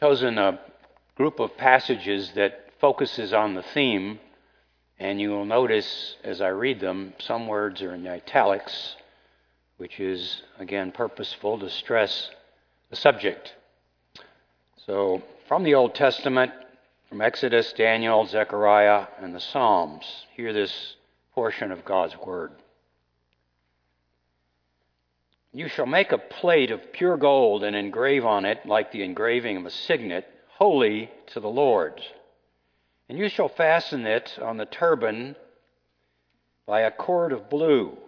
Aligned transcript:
chosen 0.00 0.38
a 0.38 0.58
group 1.14 1.40
of 1.40 1.54
passages 1.58 2.32
that 2.34 2.70
focuses 2.80 3.34
on 3.34 3.54
the 3.54 3.62
theme, 3.62 4.18
and 4.98 5.20
you 5.20 5.28
will 5.28 5.44
notice 5.44 6.16
as 6.24 6.40
I 6.40 6.48
read 6.48 6.80
them, 6.80 7.12
some 7.18 7.46
words 7.46 7.82
are 7.82 7.94
in 7.94 8.06
italics, 8.06 8.96
which 9.76 10.00
is, 10.00 10.42
again, 10.58 10.90
purposeful 10.90 11.58
to 11.58 11.68
stress 11.68 12.30
the 12.88 12.96
subject. 12.96 13.54
So, 14.86 15.22
from 15.46 15.64
the 15.64 15.74
Old 15.74 15.94
Testament, 15.94 16.52
from 17.10 17.20
Exodus, 17.20 17.74
Daniel, 17.74 18.24
Zechariah, 18.24 19.06
and 19.20 19.34
the 19.34 19.40
Psalms, 19.40 20.04
hear 20.34 20.54
this 20.54 20.96
portion 21.34 21.70
of 21.70 21.84
God's 21.84 22.16
Word. 22.16 22.52
You 25.52 25.66
shall 25.66 25.86
make 25.86 26.12
a 26.12 26.18
plate 26.18 26.70
of 26.70 26.92
pure 26.92 27.16
gold 27.16 27.64
and 27.64 27.74
engrave 27.74 28.24
on 28.24 28.44
it, 28.44 28.64
like 28.66 28.92
the 28.92 29.02
engraving 29.02 29.56
of 29.56 29.66
a 29.66 29.70
signet, 29.70 30.24
holy 30.46 31.10
to 31.28 31.40
the 31.40 31.48
Lord. 31.48 32.00
And 33.08 33.18
you 33.18 33.28
shall 33.28 33.48
fasten 33.48 34.06
it 34.06 34.38
on 34.40 34.58
the 34.58 34.66
turban 34.66 35.34
by 36.66 36.82
a 36.82 36.92
cord 36.92 37.32
of 37.32 37.50
blue. 37.50 37.98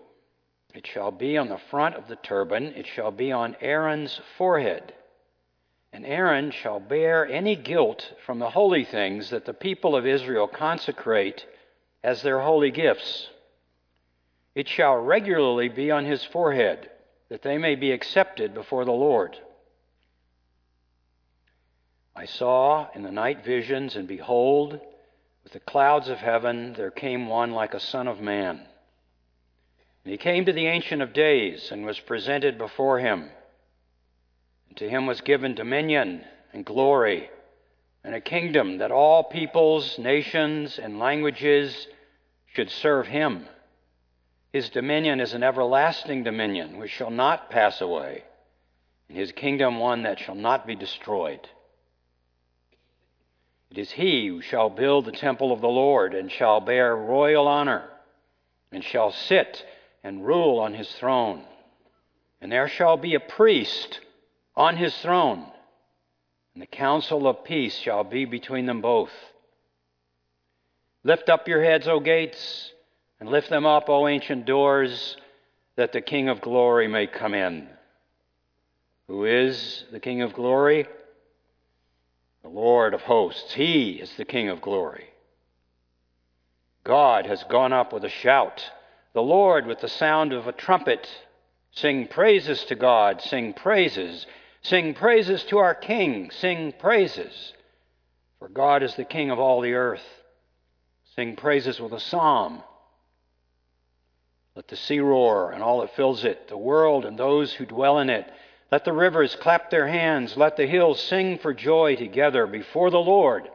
It 0.72 0.86
shall 0.86 1.10
be 1.10 1.36
on 1.36 1.48
the 1.48 1.58
front 1.58 1.96
of 1.96 2.06
the 2.06 2.14
turban, 2.14 2.74
it 2.76 2.86
shall 2.86 3.10
be 3.10 3.32
on 3.32 3.56
Aaron's 3.60 4.20
forehead. 4.38 4.94
And 5.92 6.06
Aaron 6.06 6.52
shall 6.52 6.78
bear 6.78 7.26
any 7.26 7.56
guilt 7.56 8.12
from 8.24 8.38
the 8.38 8.50
holy 8.50 8.84
things 8.84 9.30
that 9.30 9.44
the 9.46 9.52
people 9.52 9.96
of 9.96 10.06
Israel 10.06 10.46
consecrate 10.46 11.44
as 12.04 12.22
their 12.22 12.40
holy 12.40 12.70
gifts. 12.70 13.28
It 14.54 14.68
shall 14.68 14.94
regularly 14.94 15.68
be 15.68 15.90
on 15.90 16.04
his 16.04 16.24
forehead 16.24 16.88
that 17.32 17.40
they 17.40 17.56
may 17.56 17.74
be 17.74 17.92
accepted 17.92 18.52
before 18.52 18.84
the 18.84 18.92
Lord. 18.92 19.38
I 22.14 22.26
saw 22.26 22.88
in 22.94 23.04
the 23.04 23.10
night 23.10 23.42
visions, 23.42 23.96
and 23.96 24.06
behold, 24.06 24.78
with 25.42 25.54
the 25.54 25.60
clouds 25.60 26.10
of 26.10 26.18
heaven 26.18 26.74
there 26.74 26.90
came 26.90 27.28
one 27.28 27.52
like 27.52 27.72
a 27.72 27.80
Son 27.80 28.06
of 28.06 28.20
Man. 28.20 28.58
And 30.04 30.12
he 30.12 30.18
came 30.18 30.44
to 30.44 30.52
the 30.52 30.66
Ancient 30.66 31.00
of 31.00 31.14
Days 31.14 31.70
and 31.72 31.86
was 31.86 31.98
presented 32.00 32.58
before 32.58 32.98
him. 32.98 33.30
And 34.68 34.76
to 34.76 34.90
him 34.90 35.06
was 35.06 35.22
given 35.22 35.54
dominion 35.54 36.26
and 36.52 36.66
glory 36.66 37.30
and 38.04 38.14
a 38.14 38.20
kingdom 38.20 38.76
that 38.76 38.92
all 38.92 39.24
peoples, 39.24 39.98
nations, 39.98 40.78
and 40.78 40.98
languages 40.98 41.86
should 42.52 42.68
serve 42.68 43.06
him. 43.06 43.46
His 44.52 44.68
dominion 44.68 45.20
is 45.20 45.32
an 45.32 45.42
everlasting 45.42 46.24
dominion 46.24 46.76
which 46.76 46.90
shall 46.90 47.10
not 47.10 47.48
pass 47.48 47.80
away, 47.80 48.24
and 49.08 49.16
his 49.16 49.32
kingdom 49.32 49.78
one 49.78 50.02
that 50.02 50.18
shall 50.18 50.34
not 50.34 50.66
be 50.66 50.74
destroyed. 50.74 51.48
It 53.70 53.78
is 53.78 53.92
he 53.92 54.28
who 54.28 54.42
shall 54.42 54.68
build 54.68 55.06
the 55.06 55.12
temple 55.12 55.52
of 55.52 55.62
the 55.62 55.68
Lord, 55.68 56.14
and 56.14 56.30
shall 56.30 56.60
bear 56.60 56.94
royal 56.94 57.48
honor, 57.48 57.88
and 58.70 58.84
shall 58.84 59.10
sit 59.10 59.64
and 60.04 60.26
rule 60.26 60.58
on 60.58 60.74
his 60.74 60.92
throne. 60.96 61.44
And 62.42 62.52
there 62.52 62.68
shall 62.68 62.98
be 62.98 63.14
a 63.14 63.20
priest 63.20 64.00
on 64.54 64.76
his 64.76 64.94
throne, 64.98 65.46
and 66.52 66.60
the 66.60 66.66
counsel 66.66 67.26
of 67.26 67.44
peace 67.44 67.76
shall 67.76 68.04
be 68.04 68.26
between 68.26 68.66
them 68.66 68.82
both. 68.82 69.12
Lift 71.04 71.30
up 71.30 71.48
your 71.48 71.64
heads, 71.64 71.88
O 71.88 72.00
gates 72.00 72.72
and 73.22 73.30
lift 73.30 73.50
them 73.50 73.64
up, 73.64 73.88
O 73.88 74.08
ancient 74.08 74.46
doors, 74.46 75.16
that 75.76 75.92
the 75.92 76.00
King 76.00 76.28
of 76.28 76.40
glory 76.40 76.88
may 76.88 77.06
come 77.06 77.34
in. 77.34 77.68
Who 79.06 79.26
is 79.26 79.84
the 79.92 80.00
King 80.00 80.22
of 80.22 80.32
glory? 80.32 80.88
The 82.42 82.48
Lord 82.48 82.94
of 82.94 83.02
hosts. 83.02 83.54
He 83.54 83.92
is 83.92 84.12
the 84.16 84.24
King 84.24 84.48
of 84.48 84.60
glory. 84.60 85.04
God 86.82 87.26
has 87.26 87.44
gone 87.44 87.72
up 87.72 87.92
with 87.92 88.04
a 88.04 88.08
shout, 88.08 88.68
the 89.12 89.22
Lord 89.22 89.66
with 89.66 89.78
the 89.78 89.88
sound 89.88 90.32
of 90.32 90.48
a 90.48 90.52
trumpet. 90.52 91.08
Sing 91.70 92.08
praises 92.08 92.64
to 92.64 92.74
God, 92.74 93.22
sing 93.22 93.52
praises, 93.52 94.26
sing 94.62 94.94
praises 94.94 95.44
to 95.44 95.58
our 95.58 95.76
King, 95.76 96.32
sing 96.32 96.74
praises. 96.76 97.52
For 98.40 98.48
God 98.48 98.82
is 98.82 98.96
the 98.96 99.04
King 99.04 99.30
of 99.30 99.38
all 99.38 99.60
the 99.60 99.74
earth. 99.74 100.02
Sing 101.14 101.36
praises 101.36 101.78
with 101.78 101.92
a 101.92 102.00
psalm. 102.00 102.64
Let 104.54 104.68
the 104.68 104.76
sea 104.76 105.00
roar 105.00 105.52
and 105.52 105.62
all 105.62 105.80
that 105.80 105.96
fills 105.96 106.24
it, 106.24 106.48
the 106.48 106.58
world 106.58 107.04
and 107.04 107.18
those 107.18 107.54
who 107.54 107.64
dwell 107.64 107.98
in 107.98 108.10
it. 108.10 108.30
Let 108.70 108.84
the 108.84 108.92
rivers 108.92 109.34
clap 109.36 109.70
their 109.70 109.88
hands. 109.88 110.36
Let 110.36 110.56
the 110.56 110.66
hills 110.66 111.00
sing 111.00 111.38
for 111.38 111.54
joy 111.54 111.96
together 111.96 112.46
before 112.46 112.90
the 112.90 112.98
Lord. 112.98 113.48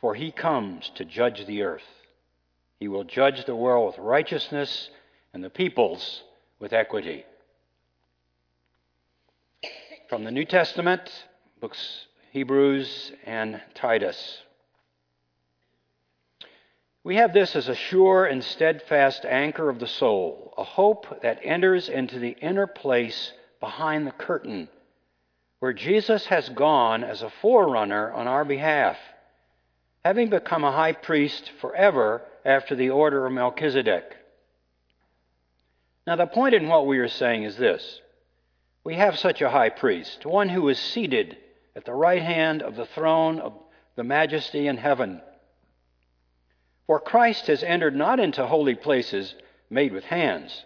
For 0.00 0.14
he 0.14 0.30
comes 0.30 0.90
to 0.96 1.04
judge 1.04 1.46
the 1.46 1.62
earth. 1.62 1.86
He 2.78 2.88
will 2.88 3.04
judge 3.04 3.44
the 3.44 3.56
world 3.56 3.86
with 3.86 4.04
righteousness 4.04 4.90
and 5.32 5.42
the 5.42 5.50
peoples 5.50 6.22
with 6.58 6.72
equity. 6.72 7.24
From 10.08 10.24
the 10.24 10.30
New 10.30 10.44
Testament, 10.44 11.10
books 11.60 12.06
Hebrews 12.30 13.12
and 13.24 13.60
Titus. 13.74 14.42
We 17.06 17.14
have 17.14 17.32
this 17.32 17.54
as 17.54 17.68
a 17.68 17.76
sure 17.76 18.24
and 18.24 18.42
steadfast 18.42 19.24
anchor 19.24 19.68
of 19.68 19.78
the 19.78 19.86
soul, 19.86 20.52
a 20.58 20.64
hope 20.64 21.22
that 21.22 21.38
enters 21.40 21.88
into 21.88 22.18
the 22.18 22.36
inner 22.42 22.66
place 22.66 23.32
behind 23.60 24.08
the 24.08 24.10
curtain, 24.10 24.68
where 25.60 25.72
Jesus 25.72 26.26
has 26.26 26.48
gone 26.48 27.04
as 27.04 27.22
a 27.22 27.30
forerunner 27.30 28.10
on 28.10 28.26
our 28.26 28.44
behalf, 28.44 28.98
having 30.04 30.30
become 30.30 30.64
a 30.64 30.72
high 30.72 30.94
priest 30.94 31.52
forever 31.60 32.22
after 32.44 32.74
the 32.74 32.90
order 32.90 33.24
of 33.24 33.32
Melchizedek. 33.32 34.16
Now, 36.08 36.16
the 36.16 36.26
point 36.26 36.56
in 36.56 36.66
what 36.66 36.88
we 36.88 36.98
are 36.98 37.06
saying 37.06 37.44
is 37.44 37.56
this 37.56 38.00
we 38.82 38.96
have 38.96 39.16
such 39.16 39.40
a 39.42 39.50
high 39.50 39.70
priest, 39.70 40.26
one 40.26 40.48
who 40.48 40.68
is 40.70 40.80
seated 40.80 41.36
at 41.76 41.84
the 41.84 41.94
right 41.94 42.22
hand 42.22 42.62
of 42.62 42.74
the 42.74 42.86
throne 42.86 43.38
of 43.38 43.52
the 43.94 44.02
majesty 44.02 44.66
in 44.66 44.76
heaven 44.76 45.22
for 46.86 47.00
Christ 47.00 47.48
has 47.48 47.62
entered 47.62 47.96
not 47.96 48.20
into 48.20 48.46
holy 48.46 48.74
places 48.74 49.34
made 49.68 49.92
with 49.92 50.04
hands, 50.04 50.64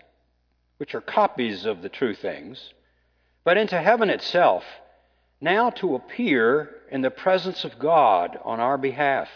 which 0.77 0.95
are 0.95 1.01
copies 1.01 1.65
of 1.65 1.83
the 1.83 1.89
true 1.89 2.15
things, 2.15 2.73
but 3.45 3.57
into 3.57 3.79
heaven 3.81 4.11
itself, 4.11 4.65
now 5.41 5.71
to 5.71 5.95
appear 5.95 6.71
in 6.91 7.01
the 7.01 7.11
presence 7.11 7.65
of 7.65 7.79
God 7.79 8.39
on 8.45 8.61
our 8.61 8.77
behalf. 8.77 9.31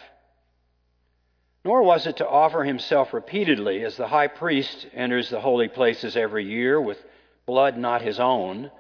Nor 1.65 1.83
was 1.83 2.07
it 2.07 2.19
to 2.19 2.29
offer 2.29 2.65
himself 2.65 3.15
repeatedly, 3.15 3.83
as 3.83 3.97
the 3.97 4.09
high 4.09 4.27
priest 4.27 4.87
enters 4.93 5.31
the 5.31 5.41
holy 5.41 5.69
places 5.69 6.15
every 6.15 6.45
year 6.45 6.79
with 6.79 7.03
blood 7.47 7.79
not 7.79 8.03
his 8.03 8.21
own, 8.21 8.71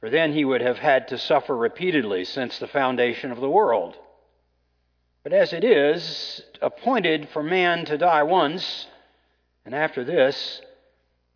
for 0.00 0.10
then 0.10 0.32
he 0.32 0.44
would 0.44 0.60
have 0.60 0.78
had 0.78 1.08
to 1.08 1.18
suffer 1.18 1.56
repeatedly 1.56 2.24
since 2.24 2.58
the 2.58 2.66
foundation 2.66 3.30
of 3.30 3.40
the 3.40 3.48
world. 3.48 3.96
But 5.24 5.32
as 5.32 5.54
it 5.54 5.64
is 5.64 6.42
appointed 6.60 7.30
for 7.30 7.42
man 7.42 7.86
to 7.86 7.96
die 7.96 8.22
once, 8.22 8.86
and 9.64 9.74
after 9.74 10.04
this, 10.04 10.60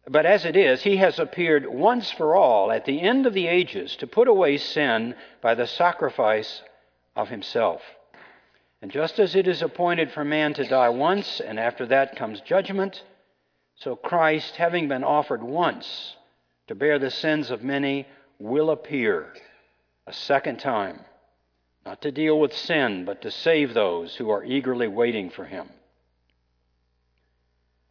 but 0.06 0.26
as 0.26 0.44
it 0.44 0.56
is, 0.56 0.82
he 0.82 0.98
has 0.98 1.18
appeared 1.18 1.66
once 1.66 2.10
for 2.10 2.36
all 2.36 2.70
at 2.70 2.84
the 2.84 3.00
end 3.00 3.26
of 3.26 3.32
the 3.32 3.46
ages 3.46 3.96
to 3.96 4.06
put 4.06 4.28
away 4.28 4.58
sin 4.58 5.14
by 5.40 5.54
the 5.54 5.66
sacrifice 5.66 6.62
of 7.16 7.30
himself. 7.30 7.82
And 8.82 8.90
just 8.90 9.18
as 9.18 9.34
it 9.34 9.48
is 9.48 9.62
appointed 9.62 10.12
for 10.12 10.24
man 10.24 10.52
to 10.54 10.64
die 10.64 10.90
once, 10.90 11.40
and 11.40 11.58
after 11.58 11.86
that 11.86 12.14
comes 12.14 12.42
judgment, 12.42 13.02
so 13.74 13.96
Christ, 13.96 14.56
having 14.56 14.88
been 14.88 15.04
offered 15.04 15.42
once 15.42 16.16
to 16.66 16.74
bear 16.74 16.98
the 16.98 17.10
sins 17.10 17.50
of 17.50 17.62
many, 17.62 18.06
will 18.38 18.70
appear 18.70 19.32
a 20.06 20.12
second 20.12 20.58
time 20.58 21.00
not 21.88 22.02
to 22.02 22.12
deal 22.12 22.38
with 22.38 22.54
sin, 22.54 23.06
but 23.06 23.22
to 23.22 23.30
save 23.30 23.72
those 23.72 24.14
who 24.16 24.28
are 24.28 24.44
eagerly 24.44 24.86
waiting 24.86 25.30
for 25.30 25.46
him. 25.46 25.70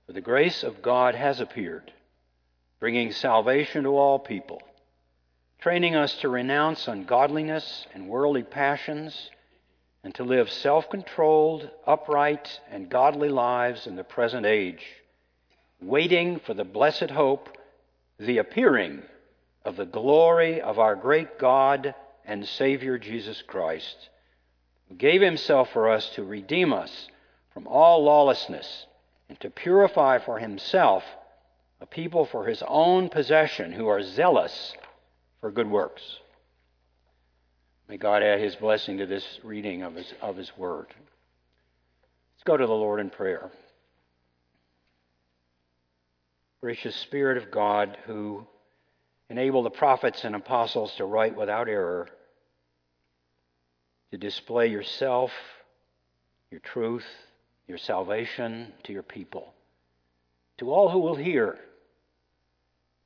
For 0.05 0.13
the 0.13 0.21
grace 0.21 0.61
of 0.61 0.83
God 0.83 1.15
has 1.15 1.39
appeared, 1.39 1.91
bringing 2.79 3.11
salvation 3.11 3.85
to 3.85 3.97
all 3.97 4.19
people, 4.19 4.61
training 5.59 5.95
us 5.95 6.13
to 6.17 6.29
renounce 6.29 6.88
ungodliness 6.88 7.88
and 7.91 8.07
worldly 8.07 8.44
passions, 8.44 9.31
and 10.03 10.13
to 10.13 10.23
live 10.23 10.51
self 10.51 10.88
controlled, 10.91 11.67
upright, 11.88 12.59
and 12.69 12.89
godly 12.89 13.29
lives 13.29 13.88
in 13.88 13.95
the 13.95 14.03
present 14.03 14.45
age, 14.45 14.85
waiting 15.81 16.39
for 16.39 16.53
the 16.53 16.63
blessed 16.63 17.09
hope, 17.09 17.57
the 18.19 18.38
appearing 18.38 19.01
of 19.65 19.75
the 19.75 19.88
glory 19.88 20.61
of 20.61 20.77
our 20.77 20.95
great 20.95 21.39
God 21.39 21.95
and 22.27 22.45
Savior 22.45 22.97
Jesus 22.97 23.41
Christ, 23.41 24.09
who 24.89 24.95
gave 24.95 25.21
himself 25.21 25.71
for 25.71 25.89
us 25.89 26.09
to 26.15 26.24
redeem 26.24 26.74
us 26.74 27.07
from 27.53 27.65
all 27.65 28.03
lawlessness 28.03 28.85
and 29.29 29.39
to 29.39 29.50
purify 29.50 30.19
for 30.19 30.38
himself 30.38 31.03
a 31.79 31.85
people 31.85 32.25
for 32.25 32.45
his 32.45 32.62
own 32.68 33.09
possession 33.09 33.71
who 33.71 33.88
are 33.88 34.03
zealous 34.03 34.74
for 35.39 35.51
good 35.51 35.69
works. 35.69 36.03
May 37.88 37.97
God 37.97 38.21
add 38.21 38.39
his 38.39 38.56
blessing 38.56 38.97
to 38.97 39.06
this 39.06 39.39
reading 39.44 39.83
of 39.83 39.95
his, 39.95 40.13
of 40.21 40.35
his 40.35 40.51
word. 40.57 40.88
Let's 40.89 42.44
go 42.44 42.57
to 42.57 42.68
the 42.68 42.74
Lord 42.74 43.00
in 43.00 43.09
prayer. 43.09 43.50
Gracious 46.59 46.95
Spirit 46.95 47.38
of 47.38 47.51
God, 47.51 47.97
who 48.06 48.45
enabled 49.29 49.65
the 49.65 49.69
prophets 49.69 50.24
and 50.24 50.35
apostles 50.35 50.94
to 50.95 51.06
write 51.06 51.38
without 51.38 51.69
error, 51.69 52.07
to 54.12 54.18
display 54.18 54.68
yourself, 54.68 55.31
your 56.51 56.59
truth, 56.62 57.06
your 57.68 57.77
salvation 57.77 58.74
to 58.83 58.94
your 58.94 59.04
people. 59.04 59.54
To 60.59 60.71
all 60.71 60.89
who 60.89 61.00
will 61.00 61.15
hear, 61.15 61.57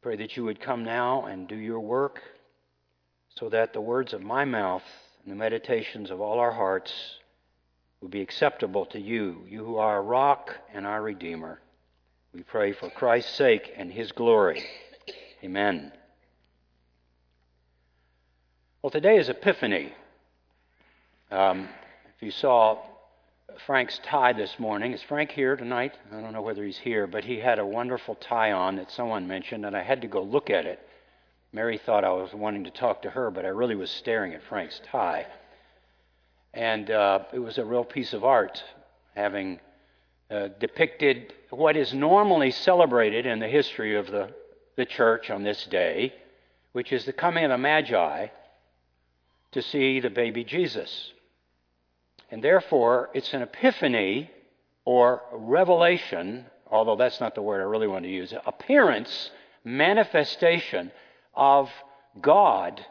pray 0.02 0.16
that 0.18 0.38
you 0.38 0.44
would 0.46 0.62
come 0.62 0.84
now 0.84 1.26
and 1.26 1.48
do 1.48 1.56
your 1.56 1.80
work 1.80 2.22
so 3.30 3.50
that 3.50 3.74
the 3.74 3.82
words 3.82 4.14
of 4.14 4.22
my 4.22 4.46
mouth 4.46 4.84
and 5.24 5.32
the 5.32 5.36
meditations 5.36 6.12
of 6.12 6.22
all 6.22 6.40
our 6.40 6.52
hearts 6.52 6.92
will 8.02 8.10
be 8.10 8.22
acceptable 8.22 8.86
to 8.88 9.00
you, 9.00 9.44
you 9.48 9.64
who 9.64 9.78
are 9.78 9.96
our 9.96 10.04
rock 10.04 10.56
and 10.74 10.86
our 10.86 11.02
Redeemer. 11.02 11.60
We 12.34 12.44
pray 12.44 12.74
for 12.74 12.90
Christ's 12.90 13.36
sake 13.36 13.74
and 13.76 13.92
his 13.92 14.12
glory. 14.12 14.64
Amen. 15.44 15.92
Well, 18.82 18.90
today 18.92 19.18
is 19.18 19.30
Epiphany. 19.30 19.94
Um, 21.32 21.70
if 22.18 22.22
you 22.22 22.30
saw 22.30 22.80
Frank's 23.66 24.02
tie 24.04 24.34
this 24.34 24.60
morning, 24.60 24.92
is 24.92 25.02
Frank 25.02 25.32
here 25.32 25.56
tonight? 25.56 25.94
I 26.12 26.20
don't 26.20 26.34
know 26.34 26.42
whether 26.42 26.66
he's 26.66 26.78
here, 26.78 27.08
but 27.08 27.24
he 27.24 27.40
had 27.40 27.58
a 27.58 27.66
wonderful 27.66 28.16
tie 28.16 28.52
on 28.52 28.76
that 28.76 28.92
someone 28.92 29.30
mentioned, 29.30 29.66
and 29.66 29.74
I 29.74 29.82
had 29.82 30.02
to 30.02 30.10
go 30.10 30.22
look 30.22 30.50
at 30.50 30.66
it. 30.66 30.86
Mary 31.54 31.78
thought 31.78 32.04
I 32.04 32.12
was 32.12 32.34
wanting 32.34 32.66
to 32.66 32.70
talk 32.70 33.04
to 33.04 33.10
her, 33.10 33.32
but 33.32 33.46
I 33.46 33.48
really 33.48 33.76
was 33.76 33.90
staring 33.90 34.34
at 34.34 34.44
Frank's 34.44 34.82
tie. 34.92 35.26
And 36.54 36.92
uh, 36.92 37.20
it 37.32 37.40
was 37.40 37.58
a 37.58 37.64
real 37.64 37.86
piece 37.86 38.12
of 38.12 38.26
art, 38.26 38.62
having 39.16 39.62
uh, 40.30 40.50
depicted 40.60 41.34
what 41.50 41.78
is 41.78 41.94
normally 41.94 42.52
celebrated 42.52 43.26
in 43.26 43.40
the 43.40 43.48
history 43.48 43.96
of 43.96 44.12
the, 44.12 44.34
the 44.76 44.86
church 44.86 45.30
on 45.30 45.44
this 45.44 45.66
day, 45.68 46.14
which 46.74 46.92
is 46.92 47.06
the 47.06 47.14
coming 47.14 47.46
of 47.46 47.52
the 47.52 47.58
Magi 47.58 48.28
to 49.54 49.62
see 49.62 50.02
the 50.02 50.10
baby 50.10 50.44
Jesus. 50.44 51.14
And 52.32 52.42
therefore, 52.42 53.10
it's 53.14 53.34
an 53.34 53.42
epiphany 53.42 54.32
or 54.86 55.22
revelation, 55.34 56.46
although 56.66 56.96
that's 56.96 57.20
not 57.20 57.36
the 57.36 57.42
word 57.42 57.60
I 57.60 57.66
really 57.66 57.88
want 57.88 58.06
to 58.06 58.10
use, 58.10 58.34
appearance, 58.46 59.32
manifestation 59.66 60.92
of 61.36 61.70
God 62.20 62.84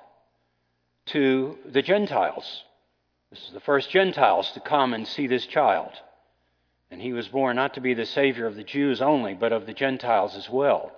to 1.06 1.58
the 1.66 1.82
Gentiles. 1.82 2.64
This 3.30 3.42
is 3.44 3.52
the 3.52 3.60
first 3.60 3.90
Gentiles 3.90 4.50
to 4.52 4.60
come 4.60 4.92
and 4.92 5.06
see 5.06 5.26
this 5.26 5.46
child. 5.46 5.92
And 6.90 7.00
he 7.00 7.12
was 7.12 7.28
born 7.28 7.56
not 7.56 7.74
to 7.74 7.80
be 7.80 7.94
the 7.94 8.06
Savior 8.06 8.46
of 8.46 8.56
the 8.56 8.64
Jews 8.64 9.00
only, 9.00 9.34
but 9.34 9.52
of 9.52 9.66
the 9.66 9.72
Gentiles 9.72 10.36
as 10.36 10.50
well. 10.50 10.92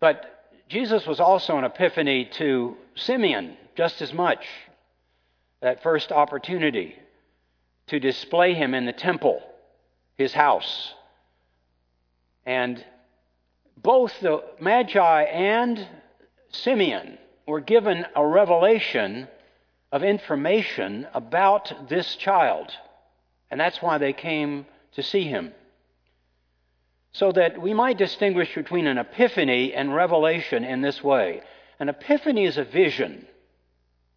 But 0.00 0.50
Jesus 0.68 1.06
was 1.06 1.20
also 1.20 1.56
an 1.56 1.64
epiphany 1.64 2.26
to 2.32 2.76
Simeon, 2.94 3.56
just 3.76 4.02
as 4.02 4.12
much. 4.12 4.44
That 5.64 5.82
first 5.82 6.12
opportunity 6.12 6.94
to 7.86 7.98
display 7.98 8.52
him 8.52 8.74
in 8.74 8.84
the 8.84 8.92
temple, 8.92 9.40
his 10.14 10.34
house. 10.34 10.92
And 12.44 12.84
both 13.78 14.12
the 14.20 14.44
Magi 14.60 15.22
and 15.22 15.88
Simeon 16.50 17.16
were 17.48 17.62
given 17.62 18.04
a 18.14 18.26
revelation 18.26 19.26
of 19.90 20.04
information 20.04 21.06
about 21.14 21.88
this 21.88 22.14
child. 22.16 22.70
And 23.50 23.58
that's 23.58 23.80
why 23.80 23.96
they 23.96 24.12
came 24.12 24.66
to 24.96 25.02
see 25.02 25.24
him. 25.24 25.54
So 27.12 27.32
that 27.32 27.58
we 27.58 27.72
might 27.72 27.96
distinguish 27.96 28.54
between 28.54 28.86
an 28.86 28.98
epiphany 28.98 29.72
and 29.72 29.94
revelation 29.94 30.62
in 30.62 30.82
this 30.82 31.02
way. 31.02 31.40
An 31.80 31.88
epiphany 31.88 32.44
is 32.44 32.58
a 32.58 32.64
vision, 32.64 33.26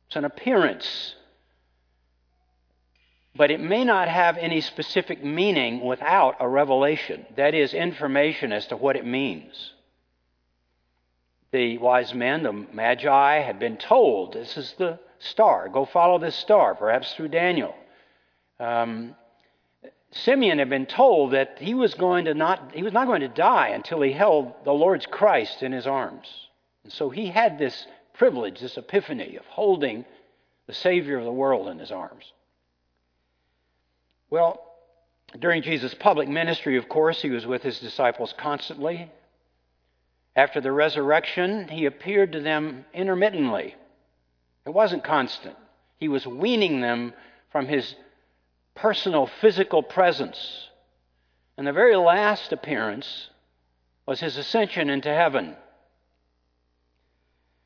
it's 0.07 0.17
an 0.17 0.25
appearance, 0.25 1.15
but 3.37 3.51
it 3.51 3.59
may 3.59 3.83
not 3.83 4.07
have 4.07 4.37
any 4.37 4.61
specific 4.61 5.23
meaning 5.23 5.85
without 5.85 6.35
a 6.39 6.47
revelation. 6.47 7.25
That 7.35 7.53
is, 7.53 7.73
information 7.73 8.51
as 8.51 8.67
to 8.67 8.77
what 8.77 8.95
it 8.95 9.05
means. 9.05 9.73
The 11.51 11.77
wise 11.77 12.13
men, 12.13 12.43
the 12.43 12.51
magi, 12.51 13.39
had 13.39 13.59
been 13.59 13.77
told 13.77 14.33
this 14.33 14.57
is 14.57 14.73
the 14.77 14.99
star. 15.19 15.69
Go 15.69 15.85
follow 15.85 16.19
this 16.19 16.35
star, 16.35 16.75
perhaps 16.75 17.13
through 17.13 17.29
Daniel. 17.29 17.73
Um, 18.59 19.15
Simeon 20.11 20.59
had 20.59 20.69
been 20.69 20.85
told 20.85 21.31
that 21.31 21.57
he 21.59 21.73
was 21.73 21.93
going 21.93 22.25
to 22.25 22.33
not 22.33 22.71
he 22.73 22.81
was 22.81 22.93
not 22.93 23.07
going 23.07 23.21
to 23.21 23.27
die 23.27 23.69
until 23.69 24.01
he 24.01 24.11
held 24.11 24.53
the 24.63 24.73
Lord's 24.73 25.05
Christ 25.05 25.61
in 25.63 25.71
his 25.71 25.85
arms. 25.85 26.27
And 26.83 26.91
so 26.91 27.09
he 27.09 27.27
had 27.27 27.57
this 27.57 27.87
privilege, 28.13 28.59
this 28.59 28.77
epiphany 28.77 29.35
of 29.35 29.45
holding 29.45 30.05
the 30.65 30.73
Savior 30.73 31.17
of 31.17 31.25
the 31.25 31.31
world 31.31 31.67
in 31.67 31.79
his 31.79 31.91
arms. 31.91 32.31
Well, 34.29 34.63
during 35.39 35.61
Jesus' 35.61 35.93
public 35.93 36.27
ministry, 36.27 36.77
of 36.77 36.89
course, 36.89 37.21
he 37.21 37.29
was 37.29 37.45
with 37.45 37.63
his 37.63 37.79
disciples 37.79 38.33
constantly. 38.37 39.11
After 40.35 40.61
the 40.61 40.71
resurrection, 40.71 41.67
he 41.67 41.85
appeared 41.85 42.33
to 42.33 42.39
them 42.39 42.85
intermittently. 42.93 43.75
It 44.65 44.69
wasn't 44.69 45.03
constant. 45.03 45.55
He 45.97 46.07
was 46.07 46.27
weaning 46.27 46.81
them 46.81 47.13
from 47.51 47.67
his 47.67 47.95
personal 48.75 49.27
physical 49.41 49.81
presence. 49.81 50.69
And 51.57 51.65
the 51.65 51.73
very 51.73 51.95
last 51.95 52.51
appearance 52.53 53.29
was 54.05 54.19
his 54.19 54.37
ascension 54.37 54.89
into 54.89 55.13
heaven. 55.13 55.55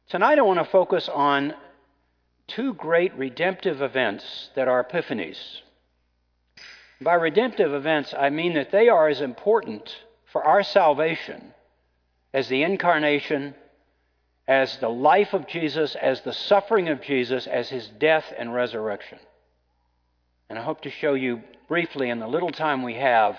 Tonight 0.08 0.40
I 0.40 0.44
want 0.44 0.60
to 0.60 0.66
focus 0.66 1.10
on 1.10 1.54
two 2.48 2.74
great 2.74 3.14
redemptive 3.16 3.82
events 3.82 4.50
that 4.56 4.68
are 4.68 4.84
epiphanies. 4.84 5.62
By 7.02 7.16
redemptive 7.16 7.74
events, 7.74 8.14
I 8.18 8.30
mean 8.30 8.54
that 8.54 8.72
they 8.72 8.88
are 8.88 9.08
as 9.08 9.22
important 9.22 9.96
for 10.32 10.44
our 10.44 10.62
salvation 10.62 11.54
as 12.32 12.48
the 12.48 12.62
incarnation, 12.64 13.56
as 14.48 14.78
the 14.78 14.90
life 14.90 15.34
of 15.34 15.48
Jesus, 15.48 15.96
as 15.96 16.22
the 16.22 16.32
suffering 16.32 16.90
of 16.90 17.02
Jesus, 17.02 17.48
as 17.48 17.70
his 17.70 17.88
death 17.88 18.32
and 18.38 18.54
resurrection. 18.54 19.18
And 20.48 20.60
I 20.60 20.64
hope 20.64 20.82
to 20.82 20.92
show 20.92 21.16
you 21.16 21.42
briefly 21.68 22.10
in 22.10 22.20
the 22.20 22.28
little 22.28 22.52
time 22.52 22.84
we 22.84 22.96
have 22.96 23.38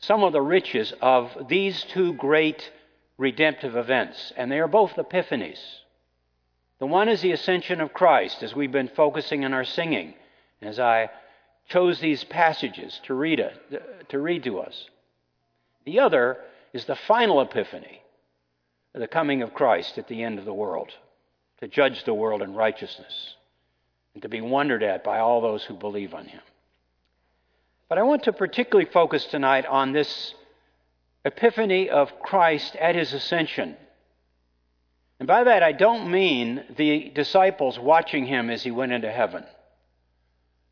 some 0.00 0.22
of 0.22 0.32
the 0.32 0.42
riches 0.42 0.92
of 1.00 1.48
these 1.48 1.82
two 1.84 2.12
great 2.14 2.70
redemptive 3.16 3.76
events. 3.76 4.32
And 4.36 4.52
they 4.52 4.60
are 4.60 4.68
both 4.68 4.94
epiphanies. 4.96 5.58
The 6.80 6.86
one 6.86 7.08
is 7.08 7.22
the 7.22 7.32
ascension 7.32 7.80
of 7.80 7.94
Christ, 7.94 8.42
as 8.42 8.54
we've 8.54 8.70
been 8.70 8.90
focusing 8.94 9.42
in 9.42 9.54
our 9.54 9.64
singing, 9.64 10.14
as 10.62 10.78
I 10.78 11.10
chose 11.68 12.00
these 12.00 12.24
passages 12.24 13.00
to 13.04 13.14
read, 13.14 13.44
to 14.08 14.18
read 14.18 14.42
to 14.44 14.58
us. 14.60 14.86
The 15.84 16.00
other 16.00 16.38
is 16.72 16.84
the 16.86 16.96
final 16.96 17.40
epiphany, 17.40 18.02
the 18.94 19.06
coming 19.06 19.42
of 19.42 19.54
Christ 19.54 19.98
at 19.98 20.08
the 20.08 20.22
end 20.22 20.38
of 20.38 20.44
the 20.44 20.54
world, 20.54 20.90
to 21.60 21.68
judge 21.68 22.04
the 22.04 22.14
world 22.14 22.42
in 22.42 22.54
righteousness 22.54 23.34
and 24.14 24.22
to 24.22 24.28
be 24.28 24.40
wondered 24.40 24.82
at 24.82 25.04
by 25.04 25.18
all 25.18 25.40
those 25.40 25.62
who 25.64 25.74
believe 25.74 26.14
on 26.14 26.26
him. 26.26 26.40
But 27.88 27.98
I 27.98 28.02
want 28.02 28.24
to 28.24 28.32
particularly 28.32 28.90
focus 28.90 29.24
tonight 29.26 29.66
on 29.66 29.92
this 29.92 30.34
epiphany 31.24 31.88
of 31.90 32.20
Christ 32.20 32.76
at 32.76 32.94
his 32.94 33.12
ascension. 33.12 33.76
And 35.18 35.26
by 35.26 35.44
that, 35.44 35.62
I 35.62 35.72
don't 35.72 36.10
mean 36.10 36.64
the 36.76 37.10
disciples 37.10 37.78
watching 37.78 38.26
him 38.26 38.50
as 38.50 38.62
he 38.62 38.70
went 38.70 38.92
into 38.92 39.10
heaven. 39.10 39.44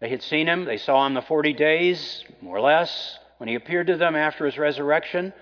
They 0.01 0.09
had 0.09 0.23
seen 0.23 0.47
him, 0.47 0.65
they 0.65 0.77
saw 0.77 1.07
him 1.07 1.15
the 1.15 1.23
40 1.23 1.53
days, 1.55 2.25
more 2.41 2.57
or 2.57 2.61
less, 2.61 3.19
when 3.39 3.49
he 3.49 3.55
appeared 3.55 3.87
to 3.89 3.97
them 3.97 4.15
after 4.15 4.45
his 4.45 4.59
resurrection. 4.59 5.33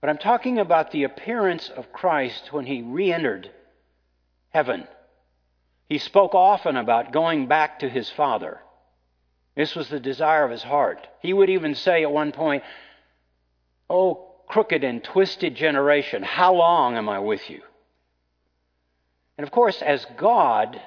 But 0.00 0.10
I'm 0.10 0.18
talking 0.18 0.58
about 0.58 0.90
the 0.90 1.04
appearance 1.04 1.68
of 1.68 1.92
Christ 1.92 2.52
when 2.52 2.66
he 2.66 2.82
re 2.82 3.12
entered 3.12 3.50
heaven 4.50 4.86
he 5.88 5.98
spoke 5.98 6.34
often 6.34 6.76
about 6.76 7.12
going 7.12 7.46
back 7.46 7.80
to 7.80 7.88
his 7.88 8.10
Father. 8.10 8.60
This 9.54 9.74
was 9.74 9.88
the 9.88 10.00
desire 10.00 10.44
of 10.44 10.50
his 10.50 10.62
heart. 10.62 11.06
He 11.20 11.32
would 11.32 11.50
even 11.50 11.74
say 11.74 12.02
at 12.02 12.10
one 12.10 12.32
point, 12.32 12.64
Oh, 13.88 14.32
crooked 14.48 14.82
and 14.82 15.04
twisted 15.04 15.54
generation, 15.54 16.22
how 16.22 16.54
long 16.54 16.96
am 16.96 17.08
I 17.08 17.18
with 17.18 17.48
you? 17.50 17.60
And 19.36 19.46
of 19.46 19.52
course, 19.52 19.82
as 19.82 20.06
God, 20.16 20.80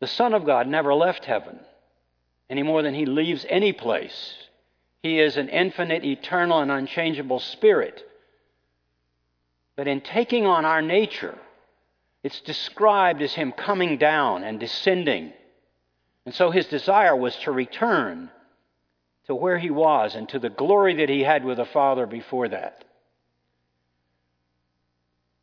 the 0.00 0.06
Son 0.06 0.32
of 0.32 0.46
God 0.46 0.68
never 0.68 0.94
left 0.94 1.24
heaven 1.24 1.58
any 2.50 2.62
more 2.62 2.82
than 2.82 2.94
he 2.94 3.06
leaves 3.06 3.44
any 3.48 3.72
place. 3.72 4.34
He 5.02 5.20
is 5.20 5.36
an 5.36 5.48
infinite, 5.48 6.04
eternal, 6.04 6.60
and 6.60 6.70
unchangeable 6.70 7.40
spirit. 7.40 8.02
But 9.76 9.86
in 9.86 10.00
taking 10.00 10.46
on 10.46 10.64
our 10.64 10.82
nature, 10.82 11.38
It's 12.22 12.40
described 12.40 13.22
as 13.22 13.34
him 13.34 13.52
coming 13.52 13.96
down 13.96 14.44
and 14.44 14.58
descending. 14.58 15.32
And 16.26 16.34
so 16.34 16.50
his 16.50 16.66
desire 16.66 17.16
was 17.16 17.34
to 17.36 17.52
return 17.52 18.30
to 19.26 19.34
where 19.34 19.58
he 19.58 19.70
was 19.70 20.14
and 20.14 20.28
to 20.30 20.38
the 20.38 20.50
glory 20.50 20.96
that 20.96 21.08
he 21.08 21.22
had 21.22 21.44
with 21.44 21.58
the 21.58 21.64
Father 21.64 22.06
before 22.06 22.48
that. 22.48 22.84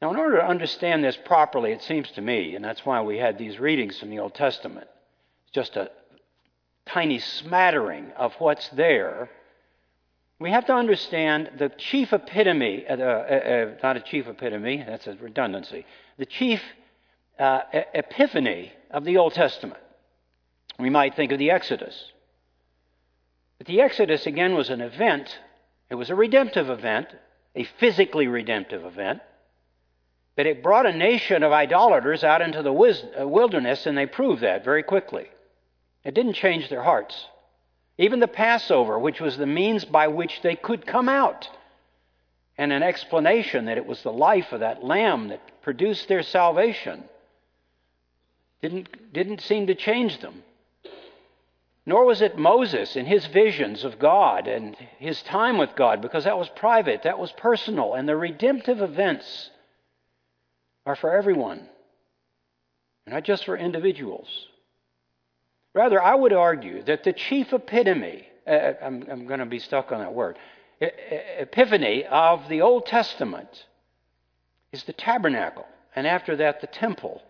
Now, 0.01 0.11
in 0.11 0.17
order 0.17 0.37
to 0.37 0.45
understand 0.45 1.03
this 1.03 1.17
properly, 1.17 1.71
it 1.71 1.81
seems 1.81 2.11
to 2.11 2.21
me, 2.21 2.55
and 2.55 2.63
that's 2.63 2.85
why 2.85 3.01
we 3.01 3.17
had 3.17 3.37
these 3.37 3.59
readings 3.59 3.97
from 3.97 4.09
the 4.09 4.19
Old 4.19 4.35
Testament, 4.35 4.87
it's 5.43 5.55
just 5.55 5.77
a 5.77 5.89
tiny 6.85 7.19
smattering 7.19 8.11
of 8.17 8.33
what's 8.35 8.69
there. 8.69 9.29
We 10.39 10.51
have 10.51 10.65
to 10.65 10.73
understand 10.73 11.51
the 11.57 11.69
chief 11.69 12.11
epitome, 12.11 12.85
uh, 12.87 12.95
uh, 12.95 12.99
uh, 12.99 13.71
not 13.81 13.97
a 13.97 14.01
chief 14.01 14.27
epitome, 14.27 14.83
that's 14.85 15.07
a 15.07 15.15
redundancy, 15.15 15.85
the 16.17 16.25
chief 16.25 16.61
uh, 17.39 17.61
epiphany 17.93 18.71
of 18.91 19.05
the 19.05 19.17
Old 19.17 19.33
Testament. 19.33 19.79
We 20.77 20.89
might 20.89 21.15
think 21.15 21.31
of 21.31 21.39
the 21.39 21.51
Exodus. 21.51 22.11
But 23.57 23.67
the 23.67 23.81
Exodus, 23.81 24.25
again, 24.25 24.55
was 24.55 24.69
an 24.69 24.81
event, 24.81 25.39
it 25.89 25.95
was 25.95 26.09
a 26.09 26.15
redemptive 26.15 26.69
event, 26.69 27.07
a 27.55 27.63
physically 27.79 28.27
redemptive 28.27 28.83
event. 28.83 29.21
But 30.35 30.47
it 30.47 30.61
brought 30.61 30.85
a 30.85 30.91
nation 30.91 31.43
of 31.43 31.53
idolaters 31.53 32.23
out 32.23 32.41
into 32.41 32.61
the 32.61 32.73
uh, 32.73 33.25
wilderness, 33.25 33.85
and 33.85 33.97
they 33.97 34.05
proved 34.05 34.41
that 34.41 34.65
very 34.65 34.83
quickly. 34.83 35.27
It 36.05 36.13
didn't 36.13 36.33
change 36.33 36.69
their 36.69 36.83
hearts. 36.83 37.27
Even 37.97 38.19
the 38.19 38.27
Passover, 38.27 38.99
which 38.99 39.19
was 39.19 39.37
the 39.37 39.47
means 39.47 39.83
by 39.83 40.07
which 40.07 40.41
they 40.41 40.55
could 40.55 40.85
come 40.85 41.09
out, 41.09 41.49
and 42.57 42.71
an 42.71 42.83
explanation 42.83 43.65
that 43.65 43.77
it 43.77 43.85
was 43.85 44.01
the 44.03 44.13
life 44.13 44.51
of 44.53 44.59
that 44.59 44.83
lamb 44.83 45.29
that 45.29 45.61
produced 45.61 46.07
their 46.07 46.21
salvation, 46.21 47.03
didn't, 48.61 49.13
didn't 49.13 49.41
seem 49.41 49.67
to 49.67 49.75
change 49.75 50.21
them. 50.21 50.43
Nor 51.87 52.05
was 52.05 52.21
it 52.21 52.37
Moses 52.37 52.95
and 52.95 53.07
his 53.07 53.25
visions 53.27 53.83
of 53.83 53.99
God 53.99 54.47
and 54.47 54.75
his 54.97 55.21
time 55.23 55.57
with 55.57 55.75
God, 55.75 56.01
because 56.01 56.23
that 56.23 56.37
was 56.37 56.49
private, 56.49 57.03
that 57.03 57.19
was 57.19 57.31
personal, 57.31 57.93
and 57.93 58.07
the 58.07 58.15
redemptive 58.15 58.81
events 58.81 59.49
are 60.85 60.95
for 60.95 61.15
everyone, 61.15 61.67
not 63.07 63.23
just 63.23 63.45
for 63.45 63.57
individuals. 63.57 64.47
Rather, 65.75 66.01
I 66.01 66.15
would 66.15 66.31
argue 66.31 66.81
that 66.83 67.03
the 67.03 67.11
chief 67.11 67.51
epitome, 67.51 68.25
uh, 68.47 68.49
uh 68.49 68.73
I'm, 68.81 69.05
I'm 69.11 69.27
going 69.27 69.41
to 69.41 69.45
be 69.45 69.59
stuck 69.59 69.91
on 69.91 69.99
that 69.99 70.13
word, 70.13 70.39
epiphany 70.79 72.05
of 72.05 72.47
the 72.47 72.61
Old 72.61 72.85
Testament 72.85 73.65
is 74.71 74.83
the 74.83 74.93
tabernacle, 74.93 75.67
and 75.93 76.07
after 76.07 76.37
that, 76.37 76.61
the 76.61 76.67
temple. 76.67 77.21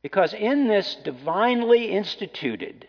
Because 0.00 0.32
in 0.32 0.66
this 0.66 0.96
divinely 1.04 1.90
instituted 1.90 2.88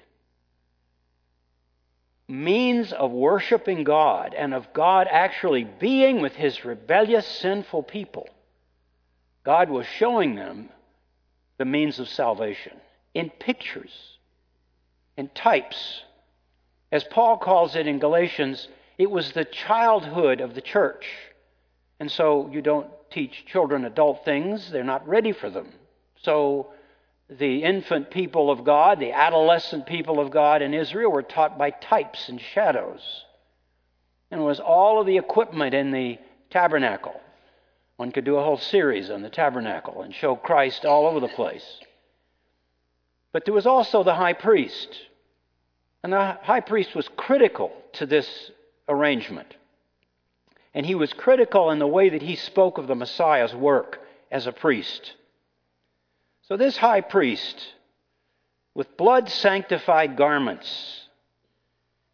means 2.26 2.94
of 2.94 3.12
worshiping 3.12 3.84
God 3.84 4.34
and 4.34 4.54
of 4.54 4.72
God 4.72 5.08
actually 5.12 5.66
being 5.66 6.22
with 6.22 6.36
his 6.36 6.64
rebellious, 6.64 7.28
sinful 7.28 7.84
people, 7.84 8.30
God 9.44 9.70
was 9.70 9.86
showing 9.98 10.36
them 10.36 10.70
the 11.58 11.66
means 11.66 12.00
of 12.00 12.08
salvation 12.08 12.80
in 13.14 13.30
pictures, 13.30 13.92
in 15.18 15.30
types. 15.30 16.04
As 16.92 17.04
Paul 17.04 17.38
calls 17.38 17.76
it 17.76 17.88
in 17.88 18.00
Galatians, 18.00 18.68
it 18.98 19.10
was 19.10 19.32
the 19.32 19.46
childhood 19.46 20.42
of 20.42 20.56
the 20.56 20.62
church. 20.62 21.06
And 22.00 22.12
so 22.12 22.50
you 22.52 22.62
don't 22.62 22.90
teach 23.12 23.46
children 23.46 23.86
adult 23.86 24.24
things, 24.24 24.72
they're 24.72 24.84
not 24.84 25.08
ready 25.08 25.32
for 25.32 25.50
them. 25.50 25.70
So 26.22 26.72
the 27.30 27.64
infant 27.64 28.12
people 28.12 28.52
of 28.52 28.64
God, 28.64 29.00
the 29.00 29.12
adolescent 29.12 29.86
people 29.86 30.20
of 30.20 30.32
God 30.32 30.62
in 30.62 30.74
Israel 30.74 31.12
were 31.12 31.24
taught 31.24 31.58
by 31.58 31.72
types 31.72 32.30
and 32.30 32.40
shadows. 32.40 33.02
And 34.32 34.42
it 34.42 34.44
was 34.44 34.60
all 34.60 35.02
of 35.02 35.08
the 35.08 35.18
equipment 35.18 35.74
in 35.74 35.92
the 35.92 36.20
tabernacle 36.50 37.20
one 38.00 38.14
could 38.14 38.24
do 38.24 38.38
a 38.38 38.44
whole 38.44 38.58
series 38.58 39.10
on 39.10 39.24
the 39.24 39.30
tabernacle 39.30 40.04
and 40.04 40.16
show 40.16 40.34
Christ 40.34 40.86
all 40.86 41.06
over 41.06 41.20
the 41.20 41.28
place. 41.28 41.82
But 43.32 43.46
there 43.46 43.54
was 43.54 43.68
also 43.68 44.04
the 44.04 44.16
high 44.16 44.34
priest. 44.34 44.90
And 46.04 46.14
the 46.14 46.38
high 46.42 46.62
priest 46.62 46.96
was 46.96 47.08
critical 47.16 47.72
to 47.94 48.06
this 48.06 48.52
arrangement. 48.88 49.56
And 50.74 50.86
he 50.86 50.96
was 50.96 51.14
critical 51.14 51.72
in 51.72 51.80
the 51.80 51.88
way 51.88 52.10
that 52.10 52.22
he 52.22 52.36
spoke 52.36 52.78
of 52.78 52.88
the 52.88 52.96
Messiah's 52.96 53.54
work 53.54 54.00
as 54.32 54.48
a 54.48 54.52
priest. 54.52 55.16
So, 56.44 56.58
this 56.58 56.78
high 56.78 57.02
priest, 57.02 57.74
with 58.74 58.98
blood 58.98 59.30
sanctified 59.30 60.16
garments, 60.16 61.08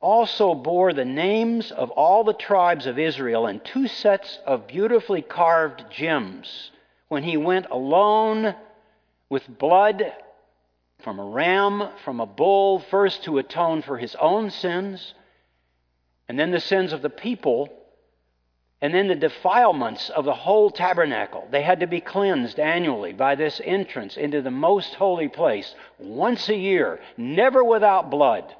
also 0.01 0.53
bore 0.53 0.93
the 0.93 1.05
names 1.05 1.71
of 1.71 1.89
all 1.91 2.23
the 2.23 2.33
tribes 2.33 2.85
of 2.85 2.99
Israel 2.99 3.47
and 3.47 3.63
two 3.63 3.87
sets 3.87 4.39
of 4.45 4.67
beautifully 4.67 5.21
carved 5.21 5.85
gems 5.89 6.71
when 7.07 7.23
he 7.23 7.37
went 7.37 7.67
alone 7.71 8.55
with 9.29 9.57
blood 9.57 10.13
from 11.03 11.19
a 11.19 11.25
ram, 11.25 11.89
from 12.03 12.19
a 12.19 12.25
bull, 12.25 12.79
first 12.79 13.23
to 13.23 13.37
atone 13.37 13.81
for 13.81 13.97
his 13.97 14.15
own 14.15 14.49
sins, 14.49 15.13
and 16.27 16.39
then 16.39 16.51
the 16.51 16.59
sins 16.59 16.93
of 16.93 17.01
the 17.01 17.09
people, 17.09 17.69
and 18.81 18.93
then 18.93 19.07
the 19.07 19.15
defilements 19.15 20.09
of 20.09 20.25
the 20.25 20.33
whole 20.33 20.69
tabernacle. 20.69 21.47
They 21.51 21.61
had 21.61 21.79
to 21.81 21.87
be 21.87 22.01
cleansed 22.01 22.59
annually 22.59 23.13
by 23.13 23.35
this 23.35 23.61
entrance 23.63 24.17
into 24.17 24.41
the 24.41 24.51
most 24.51 24.95
holy 24.95 25.27
place 25.27 25.75
once 25.99 26.49
a 26.49 26.55
year, 26.55 26.99
never 27.17 27.63
without 27.63 28.09
blood 28.09 28.53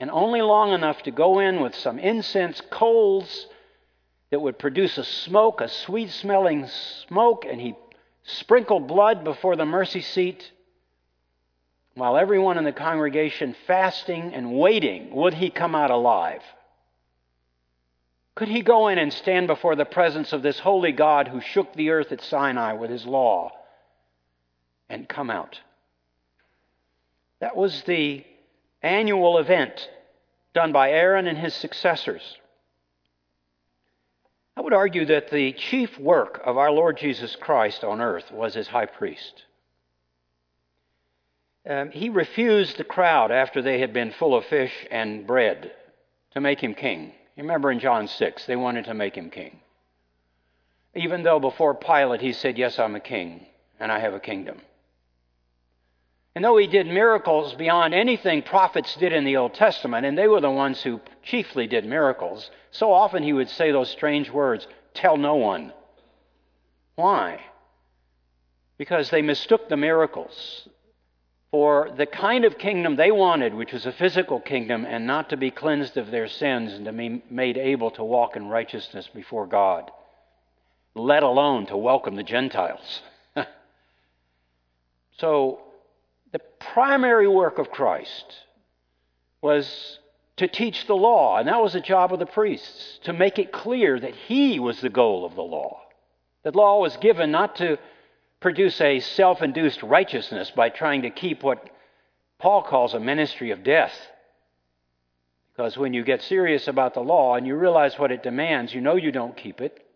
and 0.00 0.10
only 0.10 0.40
long 0.40 0.72
enough 0.72 1.02
to 1.02 1.10
go 1.10 1.38
in 1.38 1.60
with 1.60 1.74
some 1.74 1.98
incense 1.98 2.60
coals 2.70 3.46
that 4.30 4.40
would 4.40 4.58
produce 4.58 4.96
a 4.96 5.04
smoke, 5.04 5.60
a 5.60 5.68
sweet 5.68 6.10
smelling 6.10 6.66
smoke, 7.06 7.44
and 7.48 7.60
he 7.60 7.74
sprinkled 8.22 8.88
blood 8.88 9.22
before 9.22 9.56
the 9.56 9.66
mercy 9.66 10.00
seat 10.00 10.50
while 11.94 12.16
everyone 12.16 12.58
in 12.58 12.64
the 12.64 12.72
congregation 12.72 13.54
fasting 13.66 14.32
and 14.34 14.58
waiting 14.58 15.14
would 15.14 15.34
he 15.34 15.50
come 15.50 15.74
out 15.74 15.90
alive? 15.90 16.42
Could 18.34 18.48
he 18.48 18.62
go 18.62 18.88
in 18.88 18.98
and 18.98 19.12
stand 19.12 19.48
before 19.48 19.76
the 19.76 19.84
presence 19.84 20.32
of 20.32 20.42
this 20.42 20.58
holy 20.58 20.92
God 20.92 21.28
who 21.28 21.40
shook 21.40 21.74
the 21.74 21.90
earth 21.90 22.12
at 22.12 22.22
Sinai 22.22 22.72
with 22.74 22.90
his 22.90 23.04
law 23.04 23.50
and 24.88 25.08
come 25.08 25.30
out? 25.30 25.60
That 27.40 27.56
was 27.56 27.82
the 27.82 28.24
annual 28.82 29.38
event 29.38 29.90
done 30.54 30.72
by 30.72 30.90
Aaron 30.90 31.26
and 31.26 31.38
his 31.38 31.54
successors. 31.54 32.22
I 34.56 34.62
would 34.62 34.72
argue 34.72 35.06
that 35.06 35.30
the 35.30 35.52
chief 35.52 35.98
work 35.98 36.40
of 36.44 36.56
our 36.56 36.70
Lord 36.70 36.98
Jesus 36.98 37.36
Christ 37.36 37.82
on 37.82 38.00
earth 38.00 38.30
was 38.30 38.56
as 38.56 38.68
high 38.68 38.86
priest. 38.86 39.44
Um, 41.68 41.90
he 41.90 42.08
refused 42.08 42.78
the 42.78 42.84
crowd 42.84 43.30
after 43.30 43.60
they 43.60 43.80
had 43.80 43.92
been 43.92 44.12
full 44.12 44.34
of 44.34 44.46
fish 44.46 44.72
and 44.90 45.26
bread 45.26 45.72
to 46.32 46.40
make 46.40 46.60
him 46.60 46.74
king. 46.74 47.12
Remember 47.36 47.70
in 47.70 47.80
John 47.80 48.08
6, 48.08 48.46
they 48.46 48.56
wanted 48.56 48.86
to 48.86 48.94
make 48.94 49.14
him 49.14 49.30
king. 49.30 49.60
Even 50.94 51.22
though 51.22 51.38
before 51.38 51.74
Pilate 51.74 52.20
he 52.20 52.32
said, 52.32 52.58
Yes, 52.58 52.78
I'm 52.78 52.96
a 52.96 53.00
king, 53.00 53.46
and 53.78 53.92
I 53.92 53.98
have 53.98 54.14
a 54.14 54.20
kingdom. 54.20 54.60
And 56.34 56.44
though 56.44 56.56
he 56.56 56.66
did 56.66 56.86
miracles 56.86 57.54
beyond 57.54 57.92
anything 57.92 58.42
prophets 58.42 58.96
did 58.96 59.12
in 59.12 59.24
the 59.24 59.36
Old 59.36 59.54
Testament, 59.54 60.06
and 60.06 60.16
they 60.16 60.28
were 60.28 60.40
the 60.40 60.50
ones 60.50 60.82
who 60.82 61.00
chiefly 61.22 61.66
did 61.66 61.84
miracles, 61.84 62.50
so 62.70 62.92
often 62.92 63.22
he 63.22 63.32
would 63.32 63.48
say 63.48 63.70
those 63.70 63.90
strange 63.90 64.30
words 64.30 64.66
tell 64.94 65.16
no 65.16 65.34
one. 65.34 65.72
Why? 66.94 67.40
Because 68.78 69.10
they 69.10 69.22
mistook 69.22 69.68
the 69.68 69.76
miracles 69.76 70.68
for 71.50 71.90
the 71.96 72.06
kind 72.06 72.44
of 72.44 72.58
kingdom 72.58 72.96
they 72.96 73.10
wanted, 73.10 73.54
which 73.54 73.72
was 73.72 73.84
a 73.84 73.92
physical 73.92 74.40
kingdom, 74.40 74.84
and 74.84 75.06
not 75.06 75.30
to 75.30 75.36
be 75.36 75.50
cleansed 75.50 75.96
of 75.96 76.10
their 76.10 76.28
sins 76.28 76.72
and 76.72 76.84
to 76.84 76.92
be 76.92 77.22
made 77.28 77.56
able 77.56 77.90
to 77.90 78.04
walk 78.04 78.36
in 78.36 78.46
righteousness 78.46 79.08
before 79.12 79.46
God, 79.46 79.90
let 80.94 81.22
alone 81.22 81.66
to 81.66 81.76
welcome 81.76 82.14
the 82.14 82.22
Gentiles. 82.22 83.02
so, 85.18 85.60
the 86.32 86.40
primary 86.60 87.26
work 87.26 87.58
of 87.58 87.72
Christ 87.72 88.26
was 89.42 89.98
to 90.36 90.46
teach 90.46 90.86
the 90.86 90.94
law, 90.94 91.38
and 91.38 91.48
that 91.48 91.60
was 91.60 91.72
the 91.72 91.80
job 91.80 92.12
of 92.12 92.20
the 92.20 92.26
priests, 92.26 93.00
to 93.02 93.12
make 93.12 93.40
it 93.40 93.52
clear 93.52 93.98
that 93.98 94.14
he 94.14 94.60
was 94.60 94.80
the 94.80 94.88
goal 94.88 95.24
of 95.24 95.34
the 95.34 95.42
law. 95.42 95.80
That 96.44 96.54
law 96.54 96.80
was 96.80 96.96
given 96.98 97.32
not 97.32 97.56
to 97.56 97.78
produce 98.40 98.80
a 98.80 99.00
self 99.00 99.42
induced 99.42 99.82
righteousness 99.82 100.50
by 100.50 100.70
trying 100.70 101.02
to 101.02 101.10
keep 101.10 101.42
what 101.42 101.70
Paul 102.38 102.62
calls 102.62 102.94
a 102.94 103.00
ministry 103.00 103.50
of 103.50 103.62
death. 103.62 103.94
Because 105.52 105.76
when 105.76 105.92
you 105.92 106.02
get 106.04 106.22
serious 106.22 106.68
about 106.68 106.94
the 106.94 107.00
law 107.00 107.34
and 107.34 107.46
you 107.46 107.54
realize 107.54 107.98
what 107.98 108.12
it 108.12 108.22
demands, 108.22 108.74
you 108.74 108.80
know 108.80 108.96
you 108.96 109.12
don't 109.12 109.36
keep 109.36 109.60
it, 109.60 109.86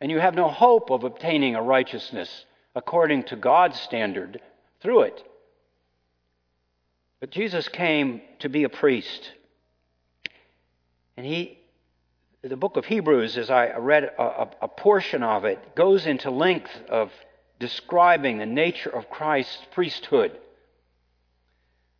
and 0.00 0.10
you 0.10 0.18
have 0.18 0.34
no 0.34 0.48
hope 0.48 0.90
of 0.90 1.04
obtaining 1.04 1.54
a 1.54 1.62
righteousness 1.62 2.46
according 2.74 3.24
to 3.24 3.36
God's 3.36 3.78
standard 3.78 4.40
through 4.80 5.02
it. 5.02 5.22
But 7.20 7.30
Jesus 7.30 7.68
came 7.68 8.22
to 8.38 8.48
be 8.48 8.64
a 8.64 8.70
priest. 8.70 9.32
And 11.18 11.26
he, 11.26 11.58
the 12.40 12.56
book 12.56 12.78
of 12.78 12.86
Hebrews, 12.86 13.36
as 13.36 13.50
I 13.50 13.76
read 13.76 14.04
a, 14.04 14.48
a, 14.62 14.68
portion 14.68 15.22
of 15.22 15.44
it, 15.44 15.74
goes 15.74 16.06
into 16.06 16.30
length 16.30 16.70
of 16.88 17.10
describing 17.60 18.38
the 18.38 18.46
nature 18.46 18.90
of 18.90 19.10
Christ's 19.10 19.64
priesthood. 19.70 20.32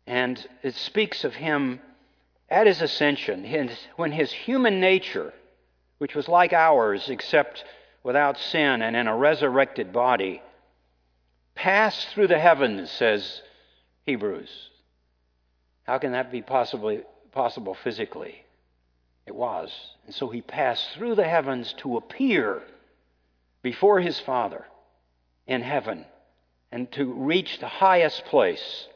And 0.05 0.45
it 0.63 0.75
speaks 0.75 1.23
of 1.23 1.35
him 1.35 1.79
at 2.49 2.67
his 2.67 2.81
ascension, 2.81 3.45
his, 3.45 3.71
when 3.95 4.11
his 4.11 4.31
human 4.31 4.81
nature, 4.81 5.31
which 5.99 6.15
was 6.15 6.27
like 6.27 6.51
ours 6.51 7.07
except 7.09 7.63
without 8.03 8.37
sin 8.37 8.81
and 8.81 8.95
in 8.95 9.07
a 9.07 9.15
resurrected 9.15 9.93
body, 9.93 10.41
passed 11.53 12.07
through 12.09 12.27
the 12.27 12.39
heavens, 12.39 12.89
says 12.89 13.41
Hebrews. 14.07 14.49
How 15.83 15.99
can 15.99 16.13
that 16.13 16.31
be 16.31 16.41
possibly 16.41 17.03
possible 17.31 17.75
physically? 17.75 18.43
It 19.27 19.35
was. 19.35 19.71
And 20.07 20.15
so 20.15 20.27
he 20.29 20.41
passed 20.41 20.89
through 20.93 21.15
the 21.15 21.27
heavens 21.27 21.73
to 21.77 21.97
appear 21.97 22.63
before 23.61 23.99
his 23.99 24.19
Father 24.19 24.65
in 25.51 25.61
heaven 25.61 26.05
and 26.71 26.91
to 26.93 27.05
reach 27.05 27.59
the 27.59 27.67
highest 27.67 28.23
place. 28.25 28.87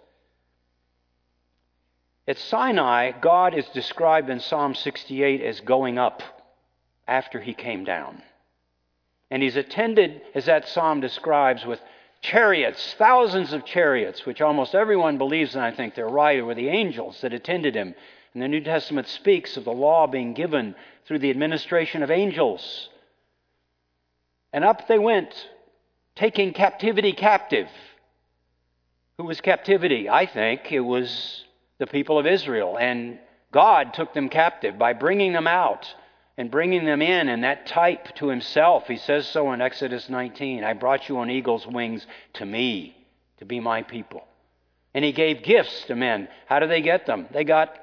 At 2.27 2.37
Sinai, 2.37 3.11
God 3.11 3.53
is 3.53 3.67
described 3.73 4.29
in 4.29 4.39
Psalm 4.39 4.73
68 4.73 5.41
as 5.41 5.59
going 5.59 5.97
up 5.97 6.23
after 7.07 7.39
he 7.39 7.53
came 7.53 7.83
down. 7.83 8.23
And 9.29 9.43
he's 9.43 9.57
attended, 9.57 10.21
as 10.33 10.45
that 10.45 10.67
psalm 10.69 11.01
describes, 11.01 11.65
with 11.65 11.81
chariots, 12.21 12.95
thousands 12.97 13.51
of 13.53 13.65
chariots, 13.65 14.25
which 14.25 14.41
almost 14.41 14.73
everyone 14.73 15.17
believes, 15.17 15.55
and 15.55 15.63
I 15.63 15.71
think 15.71 15.93
they're 15.93 16.07
right, 16.07 16.43
were 16.43 16.55
the 16.55 16.69
angels 16.69 17.19
that 17.21 17.33
attended 17.33 17.75
him. 17.75 17.93
And 18.33 18.41
the 18.41 18.47
New 18.47 18.61
Testament 18.61 19.07
speaks 19.07 19.57
of 19.57 19.65
the 19.65 19.71
law 19.71 20.07
being 20.07 20.33
given 20.33 20.75
through 21.05 21.19
the 21.19 21.29
administration 21.29 22.01
of 22.01 22.09
angels. 22.09 22.89
And 24.53 24.63
up 24.63 24.87
they 24.87 24.99
went, 24.99 25.33
taking 26.15 26.53
captivity 26.53 27.13
captive. 27.13 27.67
Who 29.17 29.25
was 29.25 29.41
captivity? 29.41 30.09
I 30.09 30.25
think 30.25 30.71
it 30.71 30.81
was 30.81 31.43
the 31.77 31.87
people 31.87 32.19
of 32.19 32.25
Israel. 32.25 32.77
And 32.77 33.19
God 33.51 33.93
took 33.93 34.13
them 34.13 34.29
captive 34.29 34.77
by 34.77 34.93
bringing 34.93 35.33
them 35.33 35.47
out 35.47 35.93
and 36.37 36.51
bringing 36.51 36.83
them 36.83 37.01
in, 37.01 37.29
and 37.29 37.45
that 37.45 37.65
type 37.65 38.13
to 38.15 38.27
himself. 38.27 38.87
He 38.87 38.97
says 38.97 39.25
so 39.27 39.53
in 39.53 39.61
Exodus 39.61 40.09
19 40.09 40.65
I 40.65 40.73
brought 40.73 41.07
you 41.07 41.17
on 41.19 41.29
eagle's 41.29 41.65
wings 41.65 42.05
to 42.33 42.45
me, 42.45 42.95
to 43.37 43.45
be 43.45 43.61
my 43.61 43.83
people. 43.83 44.25
And 44.93 45.05
he 45.05 45.13
gave 45.13 45.43
gifts 45.43 45.85
to 45.85 45.95
men. 45.95 46.27
How 46.47 46.59
do 46.59 46.67
they 46.67 46.81
get 46.81 47.05
them? 47.05 47.27
They 47.31 47.45
got 47.45 47.77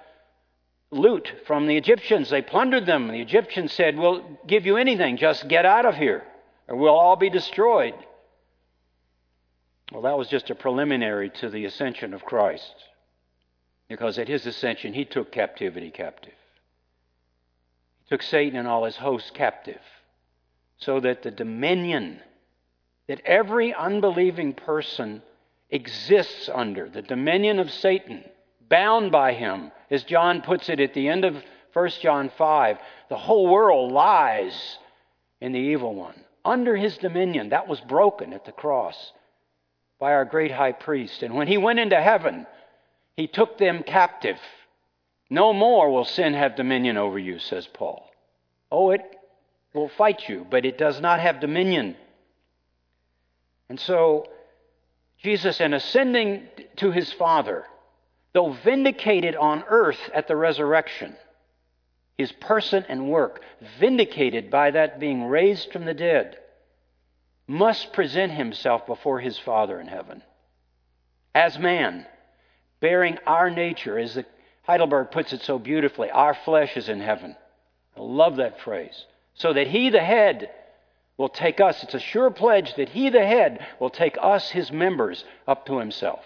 loot 0.90 1.32
from 1.46 1.66
the 1.66 1.76
Egyptians. 1.78 2.28
They 2.28 2.42
plundered 2.42 2.84
them. 2.84 3.08
The 3.08 3.20
Egyptians 3.20 3.72
said, 3.72 3.96
We'll 3.96 4.22
give 4.46 4.66
you 4.66 4.76
anything, 4.76 5.16
just 5.16 5.48
get 5.48 5.64
out 5.64 5.86
of 5.86 5.94
here, 5.94 6.22
or 6.68 6.76
we'll 6.76 6.90
all 6.90 7.16
be 7.16 7.30
destroyed. 7.30 7.94
Well, 9.92 10.02
that 10.02 10.16
was 10.16 10.28
just 10.28 10.48
a 10.48 10.54
preliminary 10.54 11.28
to 11.40 11.50
the 11.50 11.66
ascension 11.66 12.14
of 12.14 12.24
Christ. 12.24 12.74
Because 13.88 14.18
at 14.18 14.26
his 14.26 14.46
ascension, 14.46 14.94
he 14.94 15.04
took 15.04 15.30
captivity 15.30 15.90
captive 15.90 16.32
He 18.04 18.08
took 18.08 18.22
Satan 18.22 18.58
and 18.58 18.66
all 18.66 18.84
his 18.84 18.96
hosts 18.96 19.30
captive, 19.30 19.82
so 20.78 20.98
that 21.00 21.22
the 21.22 21.30
dominion 21.30 22.20
that 23.06 23.20
every 23.26 23.74
unbelieving 23.74 24.54
person 24.54 25.20
exists 25.68 26.48
under, 26.48 26.88
the 26.88 27.02
dominion 27.02 27.58
of 27.58 27.70
Satan, 27.70 28.24
bound 28.70 29.12
by 29.12 29.34
him, 29.34 29.72
as 29.90 30.04
John 30.04 30.40
puts 30.40 30.70
it 30.70 30.80
at 30.80 30.94
the 30.94 31.08
end 31.08 31.26
of 31.26 31.36
1 31.74 31.88
John 32.00 32.30
5, 32.30 32.78
the 33.10 33.18
whole 33.18 33.46
world 33.48 33.92
lies 33.92 34.78
in 35.42 35.52
the 35.52 35.58
evil 35.58 35.94
one. 35.94 36.24
Under 36.46 36.76
his 36.76 36.96
dominion, 36.96 37.50
that 37.50 37.68
was 37.68 37.80
broken 37.80 38.32
at 38.32 38.46
the 38.46 38.52
cross 38.52 39.12
by 40.02 40.14
our 40.14 40.24
great 40.24 40.50
high 40.50 40.72
priest. 40.72 41.22
And 41.22 41.32
when 41.36 41.46
he 41.46 41.56
went 41.56 41.78
into 41.78 42.02
heaven, 42.02 42.44
he 43.16 43.28
took 43.28 43.56
them 43.56 43.84
captive 43.84 44.36
no 45.30 45.54
more 45.54 45.90
will 45.90 46.04
sin 46.04 46.34
have 46.34 46.56
dominion 46.56 46.98
over 46.98 47.18
you, 47.18 47.38
says 47.38 47.66
Paul. 47.66 48.04
Oh, 48.70 48.90
it 48.90 49.00
will 49.72 49.88
fight 49.88 50.28
you, 50.28 50.44
but 50.50 50.66
it 50.66 50.76
does 50.76 51.00
not 51.00 51.20
have 51.20 51.40
dominion. 51.40 51.96
And 53.70 53.80
so, 53.80 54.26
Jesus, 55.22 55.58
in 55.58 55.72
ascending 55.72 56.48
to 56.76 56.90
his 56.90 57.10
Father, 57.14 57.64
though 58.34 58.52
vindicated 58.62 59.36
on 59.36 59.64
earth 59.68 60.10
at 60.12 60.28
the 60.28 60.36
resurrection, 60.36 61.16
his 62.18 62.32
person 62.32 62.84
and 62.90 63.08
work, 63.08 63.40
vindicated 63.80 64.50
by 64.50 64.72
that 64.72 65.00
being 65.00 65.24
raised 65.24 65.72
from 65.72 65.86
the 65.86 65.94
dead, 65.94 66.36
must 67.46 67.92
present 67.92 68.32
himself 68.32 68.86
before 68.86 69.20
his 69.20 69.38
Father 69.38 69.80
in 69.80 69.88
heaven 69.88 70.22
as 71.34 71.58
man, 71.58 72.06
bearing 72.80 73.18
our 73.26 73.50
nature 73.50 73.98
as 73.98 74.14
the 74.14 74.26
Heidelberg 74.64 75.10
puts 75.10 75.32
it 75.32 75.42
so 75.42 75.58
beautifully 75.58 76.10
our 76.10 76.34
flesh 76.34 76.76
is 76.76 76.88
in 76.88 77.00
heaven. 77.00 77.36
I 77.96 78.00
love 78.00 78.36
that 78.36 78.60
phrase. 78.60 79.06
So 79.34 79.52
that 79.52 79.66
he, 79.66 79.90
the 79.90 80.00
head, 80.00 80.50
will 81.16 81.28
take 81.28 81.60
us. 81.60 81.82
It's 81.82 81.94
a 81.94 82.00
sure 82.00 82.30
pledge 82.30 82.74
that 82.76 82.90
he, 82.90 83.08
the 83.08 83.24
head, 83.24 83.66
will 83.80 83.90
take 83.90 84.16
us, 84.20 84.50
his 84.50 84.70
members, 84.70 85.24
up 85.48 85.66
to 85.66 85.78
himself. 85.78 86.24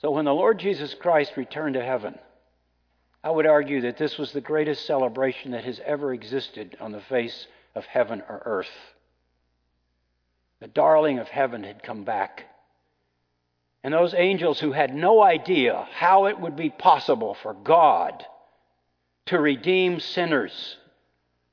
So 0.00 0.10
when 0.12 0.24
the 0.24 0.34
Lord 0.34 0.58
Jesus 0.58 0.94
Christ 0.94 1.36
returned 1.36 1.74
to 1.74 1.84
heaven, 1.84 2.18
I 3.22 3.30
would 3.30 3.46
argue 3.46 3.82
that 3.82 3.98
this 3.98 4.16
was 4.16 4.32
the 4.32 4.40
greatest 4.40 4.86
celebration 4.86 5.50
that 5.50 5.64
has 5.64 5.80
ever 5.84 6.14
existed 6.14 6.76
on 6.80 6.92
the 6.92 7.02
face 7.02 7.46
of 7.74 7.84
heaven 7.84 8.22
or 8.28 8.40
earth. 8.46 8.70
The 10.60 10.68
darling 10.68 11.18
of 11.18 11.28
heaven 11.28 11.64
had 11.64 11.82
come 11.82 12.04
back 12.04 12.44
and 13.82 13.94
those 13.94 14.14
angels 14.14 14.60
who 14.60 14.72
had 14.72 14.94
no 14.94 15.22
idea 15.22 15.88
how 15.94 16.26
it 16.26 16.38
would 16.38 16.56
be 16.56 16.70
possible 16.70 17.34
for 17.34 17.54
God 17.54 18.24
to 19.26 19.40
redeem 19.40 20.00
sinners, 20.00 20.76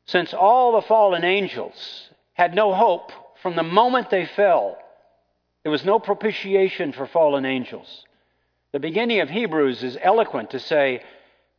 since 0.06 0.34
all 0.34 0.74
the 0.74 0.82
fallen 0.82 1.24
angels 1.24 2.10
had 2.34 2.54
no 2.54 2.74
hope 2.74 3.12
from 3.41 3.56
the 3.56 3.63
moment 3.63 4.10
they 4.10 4.26
fell. 4.26 4.78
There 5.63 5.72
was 5.72 5.86
no 5.86 6.00
propitiation 6.00 6.91
for 6.91 7.08
fallen 7.08 7.46
angels. 7.46 8.04
The 8.74 8.80
beginning 8.80 9.22
of 9.22 9.30
Hebrews 9.30 9.84
is 9.84 9.98
eloquent 10.02 10.52
to 10.52 10.60
say 10.60 11.02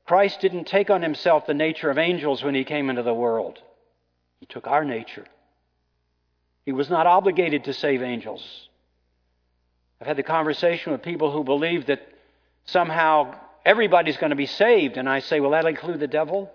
Christ 0.06 0.40
didn't 0.40 0.66
take 0.66 0.90
on 0.90 1.02
himself 1.02 1.46
the 1.46 1.54
nature 1.54 1.90
of 1.90 1.98
angels 1.98 2.42
when 2.42 2.54
he 2.54 2.64
came 2.64 2.90
into 2.90 3.02
the 3.02 3.14
world, 3.14 3.58
he 4.40 4.46
took 4.46 4.66
our 4.66 4.84
nature. 4.84 5.24
He 6.68 6.72
was 6.72 6.90
not 6.90 7.07
obligated 7.07 7.64
to 7.64 7.72
save 7.72 8.02
angels. 8.02 8.68
I've 9.98 10.07
had 10.07 10.18
the 10.18 10.22
conversation 10.22 10.92
with 10.92 11.00
people 11.00 11.33
who 11.33 11.42
believe 11.42 11.87
that 11.87 12.07
somehow 12.66 13.37
everybody's 13.64 14.18
going 14.18 14.33
to 14.33 14.37
be 14.37 14.44
saved. 14.44 14.98
And 14.98 15.09
I 15.09 15.20
say, 15.20 15.40
well, 15.40 15.52
that 15.52 15.64
include 15.64 15.98
the 15.98 16.07
devil? 16.07 16.52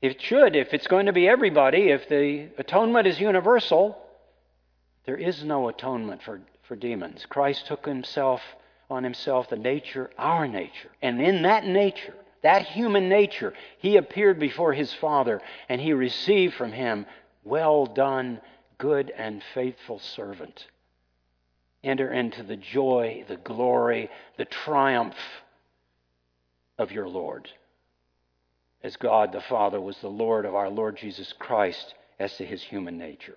It 0.00 0.22
should, 0.22 0.54
if 0.54 0.72
it's 0.72 0.86
going 0.86 1.06
to 1.06 1.12
be 1.12 1.26
everybody, 1.26 1.88
if 1.88 2.08
the 2.08 2.50
atonement 2.56 3.08
is 3.08 3.18
universal, 3.18 3.98
there 5.06 5.16
is 5.16 5.42
no 5.42 5.66
atonement 5.66 6.22
for, 6.22 6.40
for 6.68 6.76
demons. 6.76 7.26
Christ 7.28 7.66
took 7.66 7.84
himself 7.84 8.42
on 8.88 9.02
himself 9.02 9.48
the 9.48 9.56
nature, 9.56 10.08
our 10.16 10.46
nature. 10.46 10.92
And 11.02 11.20
in 11.20 11.42
that 11.42 11.66
nature, 11.66 12.14
that 12.42 12.62
human 12.62 13.08
nature, 13.08 13.54
he 13.78 13.96
appeared 13.96 14.38
before 14.38 14.72
his 14.72 14.94
Father 14.94 15.42
and 15.68 15.80
he 15.80 15.92
received 15.94 16.54
from 16.54 16.70
him, 16.70 17.06
Well 17.44 17.86
done, 17.86 18.40
good 18.78 19.10
and 19.10 19.42
faithful 19.54 19.98
servant 19.98 20.66
enter 21.84 22.12
into 22.12 22.42
the 22.42 22.56
joy, 22.56 23.24
the 23.28 23.36
glory, 23.36 24.08
the 24.38 24.44
triumph 24.44 25.16
of 26.78 26.92
your 26.92 27.08
Lord. 27.08 27.48
As 28.82 28.96
God 28.96 29.32
the 29.32 29.40
Father 29.40 29.80
was 29.80 29.96
the 29.98 30.08
Lord 30.08 30.44
of 30.44 30.54
our 30.54 30.70
Lord 30.70 30.96
Jesus 30.96 31.32
Christ 31.38 31.94
as 32.18 32.36
to 32.36 32.44
his 32.44 32.62
human 32.62 32.98
nature. 32.98 33.36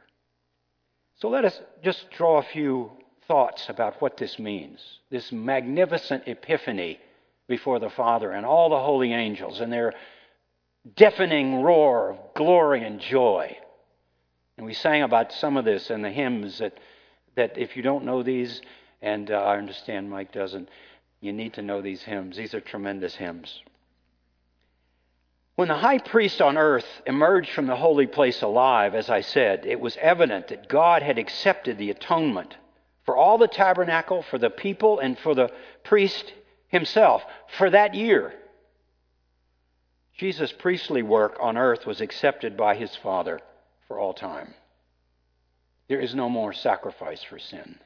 So 1.20 1.30
let 1.30 1.46
us 1.46 1.60
just 1.84 2.10
draw 2.12 2.40
a 2.40 2.44
few 2.44 2.92
thoughts 3.28 3.70
about 3.70 4.02
what 4.02 4.18
this 4.18 4.38
means. 4.38 4.80
This 5.10 5.32
magnificent 5.32 6.28
epiphany 6.28 7.00
before 7.48 7.80
the 7.80 7.90
Father 7.90 8.32
and 8.32 8.46
all 8.46 8.70
the 8.70 8.80
holy 8.80 9.14
angels 9.14 9.60
and 9.60 9.72
their 9.72 9.94
deafening 10.96 11.62
roar 11.62 12.12
of 12.12 12.18
glory 12.36 12.84
and 12.84 13.00
joy. 13.00 13.56
And 14.58 14.66
we 14.66 14.74
sang 14.74 15.04
about 15.04 15.34
some 15.34 15.58
of 15.58 15.66
this 15.66 15.90
in 15.90 16.02
the 16.02 16.12
hymns 16.12 16.60
that 16.60 16.78
that 17.36 17.58
if 17.58 17.76
you 17.76 17.84
don't 17.84 18.06
know 18.06 18.24
these, 18.24 18.62
and 19.02 19.30
uh, 19.30 19.36
I 19.36 19.58
understand 19.58 20.10
Mike 20.10 20.32
doesn't, 20.32 20.70
you 21.22 21.34
need 21.34 21.54
to 21.54 21.62
know 21.62 21.82
these 21.82 22.02
hymns. 22.02 22.38
These 22.38 22.54
are 22.54 22.62
tremendous 22.62 23.16
hymns. 23.16 23.62
When 25.56 25.68
the 25.70 25.76
high 25.76 26.00
priest 26.00 26.42
on 26.42 26.58
earth 26.58 26.86
emerged 27.06 27.52
from 27.52 27.68
the 27.68 27.78
holy 27.78 28.08
place 28.08 28.42
alive, 28.42 28.94
as 28.94 29.10
I 29.10 29.22
said, 29.22 29.66
it 29.66 29.80
was 29.80 29.98
evident 30.02 30.50
that 30.50 30.68
God 30.68 31.02
had 31.02 31.18
accepted 31.18 31.78
the 31.78 31.92
atonement 31.92 32.58
for 33.06 33.16
all 33.16 33.38
the 33.38 33.48
tabernacle, 33.48 34.24
for 34.24 34.38
the 34.38 34.50
people, 34.50 35.00
and 35.00 35.18
for 35.18 35.34
the 35.34 35.52
priest 35.84 36.34
himself 36.68 37.24
for 37.58 37.70
that 37.70 37.94
year. 37.94 38.34
Jesus' 40.18 40.52
priestly 40.52 41.04
work 41.04 41.38
on 41.40 41.58
earth 41.58 41.86
was 41.86 42.02
accepted 42.02 42.58
by 42.58 42.76
his 42.76 42.96
Father 42.96 43.40
for 43.88 44.00
all 44.00 44.14
time. 44.14 44.54
There 45.88 46.02
is 46.02 46.16
no 46.16 46.30
more 46.30 46.54
sacrifice 46.54 47.24
for 47.24 47.38
sin. 47.38 47.80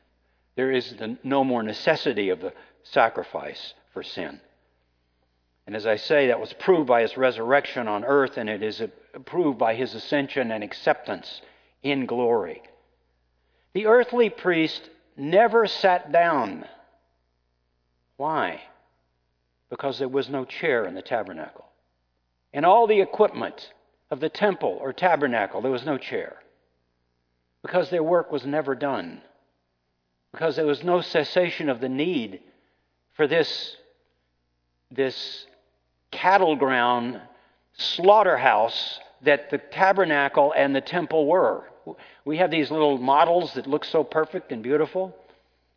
There 0.56 0.72
is 0.72 0.96
no 1.24 1.44
more 1.44 1.64
necessity 1.64 2.30
of 2.30 2.42
the 2.42 2.54
sacrifice 2.84 3.74
for 3.94 4.04
sin. 4.04 4.40
And 5.68 5.76
as 5.76 5.86
I 5.86 5.98
say, 5.98 6.28
that 6.28 6.40
was 6.40 6.54
proved 6.54 6.88
by 6.88 7.02
his 7.02 7.16
resurrection 7.16 7.88
on 7.88 8.04
earth, 8.04 8.38
and 8.38 8.50
it 8.50 8.64
is 8.64 8.82
proved 9.26 9.60
by 9.60 9.76
his 9.76 9.94
ascension 9.94 10.52
and 10.52 10.64
acceptance 10.64 11.42
in 11.84 12.06
glory. 12.06 12.64
The 13.74 13.86
earthly 13.86 14.30
priest 14.30 14.90
never 15.16 15.68
sat 15.68 16.12
down. 16.12 16.66
Why? 18.18 18.62
Because 19.70 20.00
there 20.00 20.08
was 20.08 20.28
no 20.28 20.44
chair 20.44 20.86
in 20.86 20.96
the 20.96 21.02
tabernacle. 21.02 21.66
And 22.52 22.66
all 22.66 22.88
the 22.88 23.02
equipment 23.02 23.72
of 24.12 24.20
the 24.20 24.30
temple 24.30 24.78
or 24.82 24.94
tabernacle, 24.94 25.62
there 25.62 25.72
was 25.72 25.86
no 25.86 25.98
chair. 25.98 26.38
Because 27.62 27.90
their 27.90 28.04
work 28.04 28.32
was 28.32 28.46
never 28.46 28.76
done. 28.76 29.22
Because 30.32 30.56
there 30.56 30.66
was 30.66 30.84
no 30.84 31.02
cessation 31.02 31.70
of 31.70 31.82
the 31.82 31.90
need 31.90 32.42
for 33.14 33.28
this, 33.28 33.76
this 34.92 35.46
cattle 36.12 36.56
ground 36.56 37.22
slaughterhouse 37.74 39.00
that 39.24 39.50
the 39.50 39.58
tabernacle 39.58 40.54
and 40.56 40.76
the 40.76 40.82
temple 40.82 41.28
were. 41.28 41.64
We 42.26 42.38
have 42.38 42.52
these 42.52 42.72
little 42.72 42.98
models 42.98 43.54
that 43.54 43.68
look 43.68 43.84
so 43.84 44.04
perfect 44.04 44.52
and 44.52 44.64
beautiful 44.64 45.16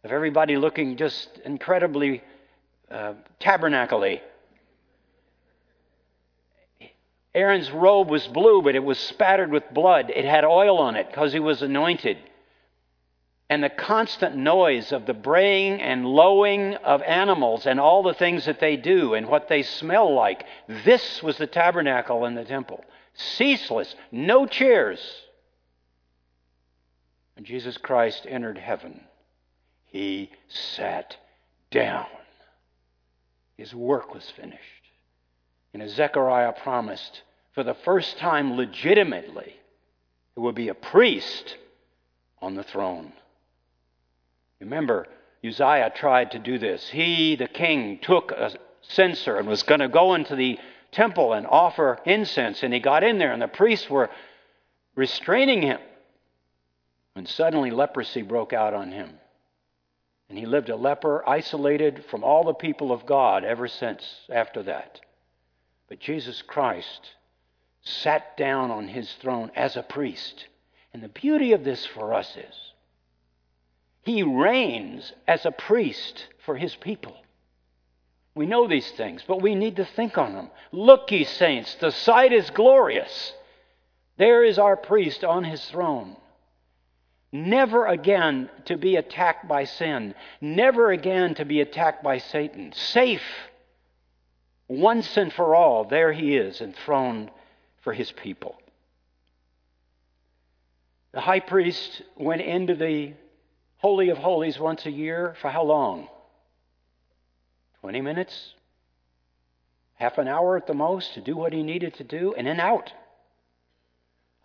of 0.04 0.12
everybody 0.12 0.56
looking 0.56 0.96
just 0.96 1.38
incredibly 1.44 2.22
uh. 2.90 3.14
Aaron's 7.34 7.70
robe 7.70 8.08
was 8.08 8.26
blue, 8.28 8.62
but 8.62 8.74
it 8.74 8.84
was 8.84 8.98
spattered 8.98 9.50
with 9.50 9.72
blood. 9.72 10.10
It 10.14 10.24
had 10.24 10.44
oil 10.44 10.78
on 10.78 10.96
it 10.96 11.08
because 11.08 11.32
he 11.32 11.40
was 11.40 11.62
anointed 11.62 12.18
and 13.52 13.62
the 13.62 13.68
constant 13.68 14.34
noise 14.34 14.92
of 14.92 15.04
the 15.04 15.12
braying 15.12 15.82
and 15.82 16.06
lowing 16.06 16.74
of 16.76 17.02
animals 17.02 17.66
and 17.66 17.78
all 17.78 18.02
the 18.02 18.14
things 18.14 18.46
that 18.46 18.60
they 18.60 18.78
do 18.78 19.12
and 19.12 19.28
what 19.28 19.46
they 19.46 19.62
smell 19.62 20.14
like. 20.14 20.46
This 20.86 21.22
was 21.22 21.36
the 21.36 21.46
tabernacle 21.46 22.24
in 22.24 22.34
the 22.34 22.46
temple. 22.46 22.82
Ceaseless, 23.12 23.94
no 24.10 24.46
chairs. 24.46 25.00
Jesus 27.42 27.76
Christ 27.76 28.24
entered 28.26 28.56
heaven, 28.56 29.02
he 29.84 30.30
sat 30.48 31.18
down. 31.70 32.06
His 33.58 33.74
work 33.74 34.14
was 34.14 34.30
finished. 34.30 34.81
And 35.72 35.82
as 35.82 35.94
Zechariah 35.94 36.52
promised, 36.52 37.22
for 37.52 37.64
the 37.64 37.74
first 37.74 38.18
time 38.18 38.56
legitimately, 38.56 39.56
there 40.34 40.42
would 40.42 40.54
be 40.54 40.68
a 40.68 40.74
priest 40.74 41.56
on 42.40 42.54
the 42.54 42.62
throne. 42.62 43.12
Remember, 44.60 45.06
Uzziah 45.44 45.92
tried 45.94 46.32
to 46.32 46.38
do 46.38 46.58
this. 46.58 46.88
He, 46.88 47.36
the 47.36 47.48
king, 47.48 47.98
took 48.00 48.30
a 48.30 48.52
censer 48.82 49.36
and 49.36 49.48
was 49.48 49.62
going 49.62 49.80
to 49.80 49.88
go 49.88 50.14
into 50.14 50.36
the 50.36 50.58
temple 50.92 51.32
and 51.32 51.46
offer 51.46 51.98
incense. 52.04 52.62
And 52.62 52.72
he 52.72 52.80
got 52.80 53.02
in 53.02 53.18
there, 53.18 53.32
and 53.32 53.42
the 53.42 53.48
priests 53.48 53.88
were 53.90 54.10
restraining 54.94 55.62
him. 55.62 55.80
When 57.14 57.26
suddenly 57.26 57.70
leprosy 57.70 58.22
broke 58.22 58.52
out 58.52 58.72
on 58.72 58.90
him. 58.92 59.10
And 60.28 60.38
he 60.38 60.46
lived 60.46 60.70
a 60.70 60.76
leper, 60.76 61.28
isolated 61.28 62.04
from 62.10 62.24
all 62.24 62.44
the 62.44 62.54
people 62.54 62.90
of 62.90 63.04
God 63.04 63.44
ever 63.44 63.68
since 63.68 64.02
after 64.30 64.62
that. 64.62 65.00
But 65.92 66.00
Jesus 66.00 66.40
Christ 66.40 67.10
sat 67.82 68.34
down 68.38 68.70
on 68.70 68.88
his 68.88 69.12
throne 69.20 69.50
as 69.54 69.76
a 69.76 69.82
priest. 69.82 70.46
And 70.94 71.02
the 71.02 71.10
beauty 71.10 71.52
of 71.52 71.64
this 71.64 71.84
for 71.84 72.14
us 72.14 72.34
is 72.34 72.72
he 74.00 74.22
reigns 74.22 75.12
as 75.28 75.44
a 75.44 75.52
priest 75.52 76.28
for 76.46 76.56
his 76.56 76.74
people. 76.76 77.14
We 78.34 78.46
know 78.46 78.66
these 78.66 78.90
things, 78.92 79.22
but 79.28 79.42
we 79.42 79.54
need 79.54 79.76
to 79.76 79.84
think 79.84 80.16
on 80.16 80.32
them. 80.32 80.48
Look, 80.72 81.12
ye 81.12 81.24
saints, 81.24 81.74
the 81.74 81.92
sight 81.92 82.32
is 82.32 82.48
glorious. 82.48 83.34
There 84.16 84.42
is 84.42 84.58
our 84.58 84.78
priest 84.78 85.22
on 85.24 85.44
his 85.44 85.62
throne. 85.66 86.16
Never 87.32 87.86
again 87.86 88.48
to 88.64 88.78
be 88.78 88.96
attacked 88.96 89.46
by 89.46 89.64
sin. 89.64 90.14
Never 90.40 90.90
again 90.90 91.34
to 91.34 91.44
be 91.44 91.60
attacked 91.60 92.02
by 92.02 92.16
Satan. 92.16 92.72
Safe. 92.72 93.20
Once 94.72 95.18
and 95.18 95.30
for 95.34 95.54
all, 95.54 95.84
there 95.84 96.12
he 96.12 96.34
is, 96.34 96.62
enthroned 96.62 97.30
for 97.82 97.92
his 97.92 98.10
people. 98.12 98.56
The 101.12 101.20
high 101.20 101.40
priest 101.40 102.00
went 102.16 102.40
into 102.40 102.74
the 102.74 103.12
Holy 103.76 104.08
of 104.08 104.16
Holies 104.16 104.58
once 104.58 104.86
a 104.86 104.90
year 104.90 105.36
for 105.42 105.50
how 105.50 105.62
long? 105.62 106.08
20 107.82 108.00
minutes? 108.00 108.54
Half 109.96 110.16
an 110.16 110.26
hour 110.26 110.56
at 110.56 110.66
the 110.66 110.72
most 110.72 111.12
to 111.14 111.20
do 111.20 111.36
what 111.36 111.52
he 111.52 111.62
needed 111.62 111.92
to 111.94 112.04
do, 112.04 112.32
and 112.34 112.46
then 112.46 112.58
out. 112.58 112.94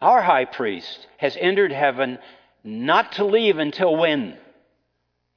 Our 0.02 0.22
high 0.22 0.44
priest 0.44 1.08
has 1.16 1.38
entered 1.40 1.72
heaven 1.72 2.20
not 2.66 3.14
to 3.14 3.24
leave 3.24 3.60
until 3.60 3.96
when? 3.96 4.38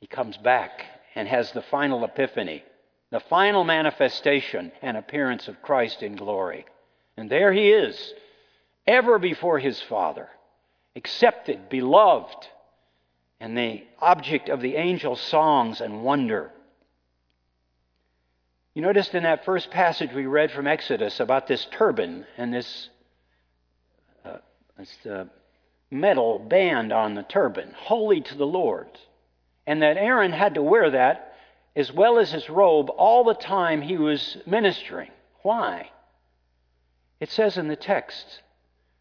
He 0.00 0.08
comes 0.08 0.36
back 0.36 0.84
and 1.14 1.28
has 1.28 1.52
the 1.52 1.62
final 1.62 2.04
epiphany, 2.04 2.64
the 3.10 3.20
final 3.20 3.64
manifestation 3.64 4.72
and 4.82 4.96
appearance 4.96 5.48
of 5.48 5.62
Christ 5.62 6.02
in 6.02 6.16
glory. 6.16 6.64
And 7.16 7.28
there 7.28 7.52
he 7.52 7.70
is, 7.70 8.14
ever 8.86 9.18
before 9.18 9.58
his 9.58 9.80
Father, 9.82 10.28
accepted, 10.94 11.68
beloved, 11.68 12.46
and 13.40 13.56
the 13.56 13.84
object 14.00 14.48
of 14.48 14.60
the 14.60 14.76
angel's 14.76 15.20
songs 15.20 15.80
and 15.80 16.04
wonder. 16.04 16.52
You 18.74 18.82
noticed 18.82 19.14
in 19.14 19.24
that 19.24 19.44
first 19.44 19.70
passage 19.70 20.12
we 20.12 20.26
read 20.26 20.52
from 20.52 20.66
Exodus 20.66 21.18
about 21.18 21.48
this 21.48 21.66
turban 21.72 22.24
and 22.36 22.54
this, 22.54 22.88
uh, 24.24 24.38
this 24.78 25.06
uh, 25.06 25.24
metal 25.90 26.38
band 26.38 26.92
on 26.92 27.14
the 27.14 27.24
turban, 27.24 27.74
holy 27.76 28.20
to 28.20 28.34
the 28.36 28.46
Lord. 28.46 28.88
And 29.66 29.82
that 29.82 29.96
Aaron 29.96 30.32
had 30.32 30.54
to 30.54 30.62
wear 30.62 30.90
that 30.90 31.29
as 31.76 31.92
well 31.92 32.18
as 32.18 32.32
his 32.32 32.48
robe 32.48 32.90
all 32.90 33.24
the 33.24 33.34
time 33.34 33.82
he 33.82 33.96
was 33.96 34.36
ministering. 34.46 35.10
Why? 35.42 35.90
It 37.20 37.30
says 37.30 37.56
in 37.56 37.68
the 37.68 37.76
text, 37.76 38.42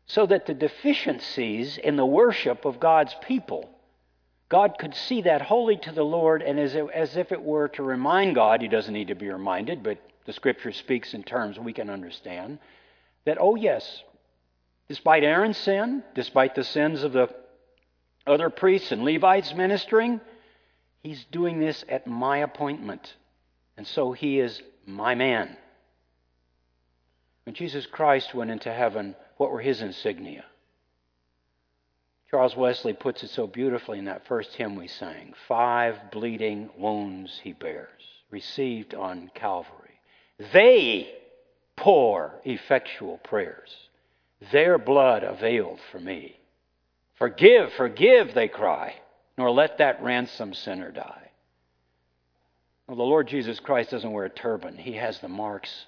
so 0.06 0.26
that 0.26 0.46
the 0.46 0.54
deficiencies 0.54 1.78
in 1.78 1.96
the 1.96 2.06
worship 2.06 2.66
of 2.66 2.80
God's 2.80 3.16
people 3.22 3.70
God 4.50 4.80
could 4.80 4.96
see 4.96 5.22
that 5.22 5.44
holy 5.44 5.78
to 5.78 5.92
the 5.92 6.04
Lord, 6.04 6.42
and 6.42 6.60
as, 6.60 6.76
as 6.76 7.16
if 7.16 7.32
it 7.32 7.42
were 7.42 7.68
to 7.70 7.84
remind 7.84 8.34
God, 8.34 8.62
He 8.62 8.68
doesn't 8.68 8.94
need 8.94 9.10
to 9.10 9.16
be 9.16 9.30
reminded, 9.30 9.84
but 9.84 10.00
the 10.26 10.34
Scripture 10.34 10.72
speaks 10.72 11.14
in 11.14 11.24
terms 11.24 11.60
we 11.60 11.72
can 11.72 11.90
understand, 11.90 12.58
that, 13.26 13.38
oh, 13.40 13.56
yes, 13.56 14.04
despite 14.88 15.24
Aaron's 15.24 15.58
sin, 15.58 16.04
despite 16.16 16.56
the 16.56 16.64
sins 16.64 17.04
of 17.04 17.14
the 17.14 17.30
other 18.26 18.50
priests 18.50 18.92
and 18.92 19.04
Levites 19.04 19.54
ministering, 19.54 20.20
He's 21.10 21.26
doing 21.32 21.60
this 21.60 21.84
at 21.90 22.06
my 22.06 22.38
appointment. 22.38 23.16
And 23.78 23.88
so 23.88 24.12
He 24.12 24.40
is 24.40 24.62
my 24.86 25.16
man. 25.16 25.58
When 27.46 27.56
Jesus 27.56 27.88
Christ 27.88 28.36
went 28.36 28.52
into 28.52 28.72
heaven, 28.72 29.16
what 29.38 29.50
were 29.50 29.60
His 29.60 29.82
insignia? 29.82 30.46
Charles 32.30 32.56
Wesley 32.56 32.94
puts 32.94 33.24
it 33.24 33.32
so 33.32 33.48
beautifully 33.48 33.98
in 33.98 34.06
that 34.06 34.28
first 34.28 34.54
hymn 34.54 34.76
we 34.76 34.88
sang 34.88 35.34
Five 35.48 36.12
bleeding 36.12 36.70
wounds 36.78 37.40
he 37.44 37.54
bears, 37.54 38.04
received 38.30 38.94
on 38.94 39.32
Calvary. 39.34 40.00
They 40.54 41.12
pour 41.76 42.36
effectual 42.46 43.18
prayers. 43.18 43.76
Their 44.52 44.78
blood 44.78 45.24
availed 45.24 45.80
for 45.92 46.00
me. 46.00 46.38
Forgive, 47.16 47.74
forgive, 47.74 48.36
they 48.36 48.48
cry, 48.48 48.94
nor 49.40 49.52
let 49.52 49.78
that 49.78 50.04
ransom 50.04 50.54
sinner 50.54 50.92
die. 50.92 51.32
Well, 52.86 52.98
the 52.98 53.04
Lord 53.04 53.30
Jesus 53.30 53.58
Christ 53.62 53.92
doesn't 53.92 54.12
wear 54.12 54.26
a 54.26 54.30
turban, 54.30 54.78
he 54.78 54.94
has 54.96 55.18
the 55.20 55.30
marks 55.30 55.86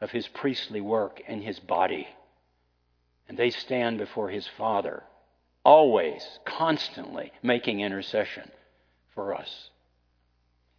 of 0.00 0.10
his 0.10 0.26
priestly 0.28 0.80
work 0.80 1.20
in 1.28 1.42
his 1.42 1.60
body. 1.60 2.08
And 3.28 3.36
they 3.36 3.50
stand 3.50 3.98
before 3.98 4.30
his 4.30 4.48
Father 4.56 5.02
always, 5.62 6.26
constantly 6.46 7.32
making 7.42 7.80
intercession 7.80 8.50
for 9.14 9.34
us. 9.34 9.68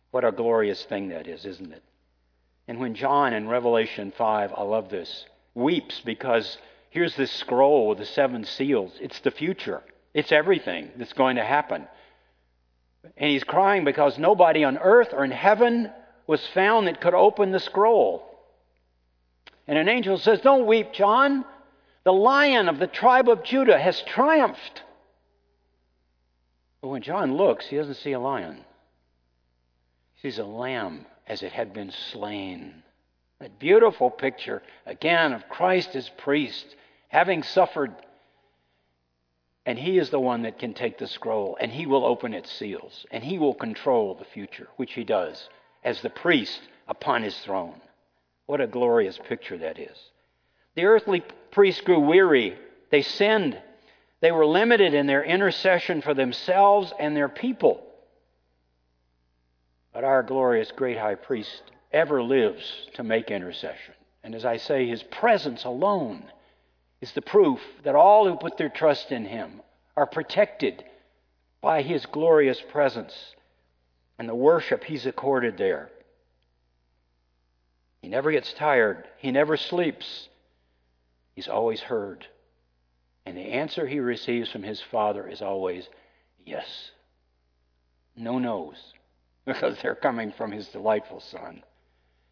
What 0.09 0.25
a 0.25 0.31
glorious 0.31 0.83
thing 0.85 1.09
that 1.09 1.27
is, 1.27 1.45
isn't 1.45 1.71
it? 1.71 1.83
And 2.67 2.79
when 2.79 2.95
John 2.95 3.33
in 3.33 3.47
Revelation 3.47 4.11
5, 4.17 4.53
I 4.57 4.63
love 4.63 4.89
this, 4.89 5.25
weeps 5.53 6.01
because 6.03 6.57
here's 6.89 7.15
this 7.15 7.31
scroll 7.31 7.89
with 7.89 7.99
the 7.99 8.05
seven 8.05 8.43
seals. 8.43 8.93
It's 8.99 9.19
the 9.19 9.29
future, 9.29 9.83
it's 10.15 10.31
everything 10.31 10.89
that's 10.95 11.13
going 11.13 11.35
to 11.35 11.45
happen. 11.45 11.87
And 13.15 13.31
he's 13.31 13.43
crying 13.43 13.85
because 13.85 14.17
nobody 14.17 14.63
on 14.63 14.77
earth 14.77 15.09
or 15.13 15.23
in 15.23 15.31
heaven 15.31 15.91
was 16.25 16.45
found 16.47 16.87
that 16.87 16.99
could 16.99 17.13
open 17.13 17.51
the 17.51 17.59
scroll. 17.59 18.23
And 19.67 19.77
an 19.77 19.87
angel 19.89 20.17
says, 20.17 20.41
Don't 20.41 20.67
weep, 20.67 20.93
John. 20.93 21.45
The 22.03 22.13
lion 22.13 22.69
of 22.69 22.79
the 22.79 22.87
tribe 22.87 23.27
of 23.29 23.43
Judah 23.43 23.77
has 23.77 24.01
triumphed. 24.03 24.83
But 26.81 26.89
when 26.89 27.01
John 27.01 27.35
looks, 27.35 27.67
he 27.67 27.75
doesn't 27.75 27.95
see 27.95 28.13
a 28.13 28.19
lion. 28.19 28.63
He 30.15 30.29
sees 30.29 30.39
a 30.39 30.45
lamb 30.45 31.05
as 31.27 31.43
it 31.43 31.51
had 31.51 31.73
been 31.73 31.91
slain. 32.11 32.83
That 33.39 33.59
beautiful 33.59 34.09
picture, 34.09 34.63
again, 34.85 35.33
of 35.33 35.49
Christ 35.49 35.95
as 35.95 36.09
priest, 36.09 36.65
having 37.09 37.43
suffered. 37.43 37.93
And 39.67 39.77
he 39.77 39.97
is 39.97 40.09
the 40.09 40.19
one 40.19 40.43
that 40.43 40.59
can 40.59 40.73
take 40.73 40.97
the 40.97 41.07
scroll, 41.07 41.57
and 41.59 41.69
he 41.69 41.85
will 41.85 42.05
open 42.05 42.33
its 42.33 42.49
seals, 42.49 43.05
and 43.11 43.21
he 43.21 43.37
will 43.37 43.53
control 43.53 44.15
the 44.15 44.23
future, 44.23 44.69
which 44.77 44.93
he 44.93 45.03
does 45.03 45.49
as 45.83 46.01
the 46.01 46.09
priest 46.09 46.61
upon 46.87 47.21
his 47.21 47.37
throne. 47.39 47.81
What 48.45 48.61
a 48.61 48.67
glorious 48.67 49.19
picture 49.27 49.57
that 49.57 49.77
is. 49.77 49.97
The 50.75 50.85
earthly 50.85 51.21
priests 51.51 51.81
grew 51.81 51.99
weary, 51.99 52.57
they 52.91 53.01
sinned, 53.01 53.61
they 54.21 54.31
were 54.31 54.45
limited 54.45 54.93
in 54.93 55.05
their 55.05 55.23
intercession 55.23 56.01
for 56.01 56.13
themselves 56.13 56.93
and 56.97 57.13
their 57.13 57.27
people. 57.27 57.83
But 59.91 60.05
our 60.05 60.23
glorious 60.23 60.71
great 60.71 60.97
high 60.97 61.15
priest 61.15 61.63
ever 61.91 62.23
lives 62.23 62.63
to 62.93 63.03
make 63.03 63.31
intercession. 63.31 63.95
And 64.23 64.33
as 64.33 64.45
I 64.45 64.57
say, 64.57 64.87
his 64.87 65.03
presence 65.03 65.65
alone 65.65 66.23
is 67.01 67.11
the 67.11 67.21
proof 67.21 67.61
that 67.83 67.95
all 67.95 68.27
who 68.27 68.35
put 68.35 68.57
their 68.57 68.69
trust 68.69 69.11
in 69.11 69.25
him 69.25 69.61
are 69.95 70.07
protected 70.07 70.83
by 71.61 71.81
his 71.81 72.05
glorious 72.05 72.61
presence 72.71 73.35
and 74.17 74.27
the 74.27 74.35
worship 74.35 74.83
he's 74.83 75.05
accorded 75.05 75.57
there. 75.57 75.89
He 78.01 78.07
never 78.07 78.31
gets 78.31 78.53
tired, 78.53 79.07
he 79.17 79.31
never 79.31 79.57
sleeps. 79.57 80.29
He's 81.35 81.47
always 81.47 81.81
heard. 81.81 82.25
And 83.25 83.37
the 83.37 83.41
answer 83.41 83.85
he 83.85 83.99
receives 83.99 84.49
from 84.49 84.63
his 84.63 84.81
Father 84.81 85.27
is 85.27 85.41
always 85.41 85.87
yes. 86.43 86.91
No 88.15 88.39
no's, 88.39 88.93
because 89.45 89.77
they're 89.81 89.93
coming 89.93 90.31
from 90.31 90.51
his 90.51 90.67
delightful 90.69 91.19
Son. 91.19 91.63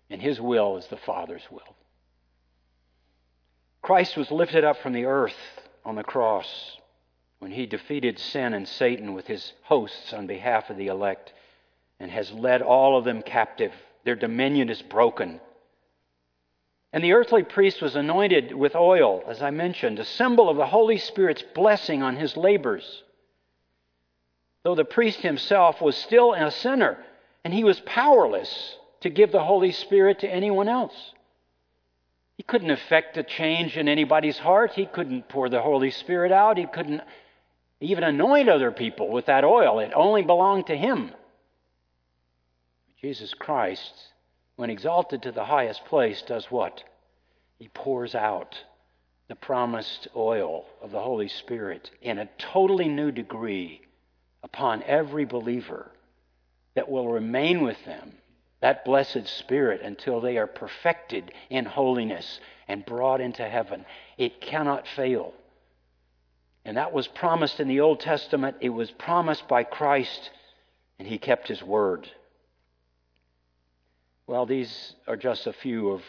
And 0.09 0.21
his 0.21 0.41
will 0.41 0.77
is 0.77 0.87
the 0.87 0.97
Father's 0.97 1.43
will. 1.51 1.75
Christ 3.85 4.17
was 4.17 4.31
lifted 4.31 4.63
up 4.63 4.77
from 4.77 4.93
the 4.93 5.05
earth 5.05 5.37
on 5.85 5.93
the 5.93 6.03
cross 6.03 6.79
when 7.37 7.51
he 7.51 7.67
defeated 7.67 8.17
sin 8.17 8.55
and 8.55 8.67
Satan 8.67 9.13
with 9.13 9.27
his 9.27 9.53
hosts 9.61 10.11
on 10.11 10.25
behalf 10.25 10.71
of 10.71 10.77
the 10.77 10.87
elect 10.87 11.31
and 11.99 12.09
has 12.09 12.31
led 12.31 12.63
all 12.63 12.97
of 12.97 13.05
them 13.05 13.21
captive. 13.21 13.71
Their 14.03 14.15
dominion 14.15 14.71
is 14.71 14.81
broken. 14.81 15.39
And 16.93 17.03
the 17.03 17.13
earthly 17.13 17.43
priest 17.43 17.79
was 17.79 17.95
anointed 17.95 18.55
with 18.55 18.75
oil, 18.75 19.23
as 19.27 19.43
I 19.43 19.51
mentioned, 19.51 19.99
a 19.99 20.05
symbol 20.05 20.49
of 20.49 20.57
the 20.57 20.65
Holy 20.65 20.97
Spirit's 20.97 21.43
blessing 21.53 22.01
on 22.01 22.15
his 22.15 22.35
labors. 22.35 23.03
Though 24.63 24.73
the 24.73 24.83
priest 24.83 25.19
himself 25.19 25.79
was 25.79 25.95
still 25.95 26.33
a 26.33 26.49
sinner, 26.49 26.97
and 27.43 27.53
he 27.53 27.63
was 27.63 27.79
powerless 27.81 28.77
to 29.01 29.11
give 29.11 29.31
the 29.31 29.43
Holy 29.43 29.71
Spirit 29.71 30.21
to 30.21 30.27
anyone 30.27 30.69
else. 30.69 31.11
He 32.37 32.43
couldn't 32.43 32.71
effect 32.71 33.17
a 33.17 33.23
change 33.23 33.77
in 33.77 33.87
anybody's 33.87 34.37
heart. 34.37 34.73
He 34.73 34.85
couldn't 34.85 35.29
pour 35.29 35.49
the 35.49 35.61
Holy 35.61 35.91
Spirit 35.91 36.31
out. 36.31 36.57
He 36.57 36.65
couldn't 36.65 37.01
even 37.79 38.03
anoint 38.03 38.49
other 38.49 38.71
people 38.71 39.09
with 39.09 39.27
that 39.27 39.43
oil. 39.43 39.79
It 39.79 39.91
only 39.95 40.21
belonged 40.21 40.67
to 40.67 40.77
him. 40.77 41.11
Jesus 43.01 43.33
Christ, 43.33 43.93
when 44.55 44.69
exalted 44.69 45.21
to 45.23 45.31
the 45.31 45.45
highest 45.45 45.85
place, 45.85 46.21
does 46.23 46.45
what? 46.49 46.83
He 47.59 47.69
pours 47.69 48.15
out 48.15 48.57
the 49.27 49.35
promised 49.35 50.07
oil 50.15 50.65
of 50.81 50.91
the 50.91 51.01
Holy 51.01 51.27
Spirit 51.27 51.89
in 52.01 52.19
a 52.19 52.29
totally 52.37 52.87
new 52.87 53.11
degree 53.11 53.81
upon 54.43 54.83
every 54.83 55.25
believer 55.25 55.91
that 56.75 56.89
will 56.89 57.07
remain 57.07 57.61
with 57.61 57.83
them, 57.85 58.13
that 58.65 58.83
blessed 58.83 59.27
Spirit, 59.27 59.81
until 59.83 60.19
they 60.19 60.39
are 60.39 60.47
perfected 60.47 61.31
in 61.51 61.65
holiness 61.65 62.39
and 62.67 62.83
brought 62.83 63.21
into 63.21 63.47
heaven. 63.47 63.85
It 64.17 64.41
cannot 64.41 64.87
fail. 64.87 65.35
And 66.65 66.75
that 66.75 66.91
was 66.91 67.07
promised 67.07 67.59
in 67.59 67.67
the 67.67 67.81
Old 67.81 67.99
Testament, 67.99 68.57
it 68.61 68.69
was 68.69 68.89
promised 68.89 69.47
by 69.47 69.65
Christ, 69.65 70.31
and 70.97 71.07
He 71.07 71.19
kept 71.19 71.47
His 71.47 71.61
word. 71.61 72.09
Well, 74.25 74.47
these 74.47 74.95
are 75.07 75.15
just 75.15 75.45
a 75.45 75.53
few 75.53 75.91
of 75.91 76.01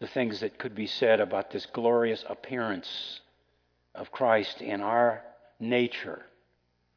the 0.00 0.08
things 0.08 0.40
that 0.40 0.58
could 0.58 0.74
be 0.74 0.88
said 0.88 1.20
about 1.20 1.52
this 1.52 1.66
glorious 1.66 2.24
appearance 2.28 3.20
of 3.94 4.10
Christ 4.10 4.60
in 4.60 4.80
our 4.80 5.22
nature, 5.60 6.22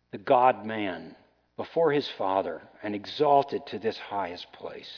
the 0.09 0.17
God 0.17 0.65
man 0.65 1.15
before 1.59 1.91
his 1.91 2.07
Father 2.17 2.61
and 2.81 2.95
exalted 2.95 3.65
to 3.65 3.77
this 3.77 3.97
highest 3.97 4.49
place. 4.53 4.89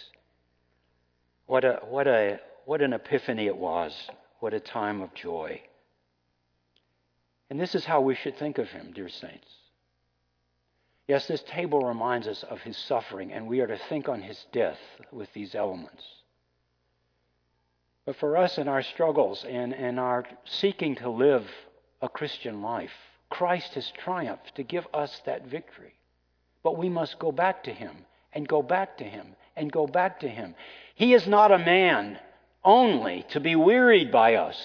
What, 1.47 1.65
a, 1.65 1.79
what, 1.89 2.05
a, 2.05 2.39
what 2.65 2.83
an 2.83 2.93
epiphany 2.93 3.47
it 3.47 3.57
was. 3.57 3.91
What 4.41 4.53
a 4.53 4.59
time 4.59 5.01
of 5.01 5.11
joy. 5.15 5.59
And 7.49 7.59
this 7.59 7.73
is 7.73 7.83
how 7.83 8.01
we 8.01 8.13
should 8.13 8.37
think 8.37 8.59
of 8.59 8.67
him, 8.67 8.91
dear 8.93 9.09
saints. 9.09 9.47
Yes, 11.07 11.25
this 11.25 11.41
table 11.47 11.79
reminds 11.79 12.27
us 12.27 12.43
of 12.43 12.61
his 12.61 12.77
suffering, 12.77 13.33
and 13.33 13.47
we 13.47 13.61
are 13.61 13.67
to 13.67 13.79
think 13.89 14.07
on 14.07 14.21
his 14.21 14.45
death 14.51 14.79
with 15.11 15.33
these 15.33 15.55
elements. 15.55 16.03
But 18.05 18.17
for 18.17 18.37
us 18.37 18.59
in 18.59 18.67
our 18.67 18.83
struggles 18.83 19.43
and, 19.49 19.73
and 19.73 19.99
our 19.99 20.25
seeking 20.45 20.93
to 20.97 21.09
live 21.09 21.47
a 22.03 22.07
Christian 22.07 22.61
life, 22.61 22.93
Christ 23.31 23.73
has 23.73 23.91
triumphed 23.97 24.53
to 24.57 24.63
give 24.63 24.85
us 24.93 25.23
that 25.25 25.47
victory. 25.47 25.95
But 26.63 26.77
we 26.77 26.89
must 26.89 27.19
go 27.19 27.31
back 27.31 27.63
to 27.63 27.73
him 27.73 27.95
and 28.33 28.47
go 28.47 28.61
back 28.61 28.97
to 28.97 29.03
him 29.03 29.35
and 29.55 29.71
go 29.71 29.87
back 29.87 30.19
to 30.21 30.27
him. 30.27 30.55
He 30.95 31.13
is 31.13 31.27
not 31.27 31.51
a 31.51 31.57
man 31.57 32.19
only 32.63 33.25
to 33.29 33.39
be 33.39 33.55
wearied 33.55 34.11
by 34.11 34.35
us. 34.35 34.57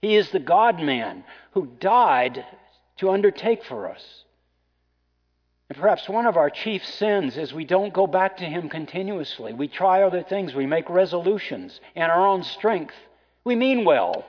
He 0.00 0.16
is 0.16 0.30
the 0.30 0.38
God 0.38 0.80
man 0.80 1.24
who 1.52 1.66
died 1.80 2.44
to 2.98 3.10
undertake 3.10 3.64
for 3.64 3.88
us. 3.88 4.24
And 5.68 5.78
perhaps 5.78 6.08
one 6.08 6.26
of 6.26 6.36
our 6.36 6.50
chief 6.50 6.84
sins 6.84 7.36
is 7.36 7.52
we 7.52 7.64
don't 7.64 7.94
go 7.94 8.06
back 8.06 8.38
to 8.38 8.44
Him 8.44 8.68
continuously. 8.68 9.52
We 9.52 9.68
try 9.68 10.02
other 10.02 10.22
things. 10.22 10.52
We 10.52 10.66
make 10.66 10.90
resolutions 10.90 11.80
in 11.94 12.02
our 12.02 12.26
own 12.26 12.42
strength. 12.42 12.94
We 13.44 13.54
mean 13.54 13.84
well. 13.84 14.24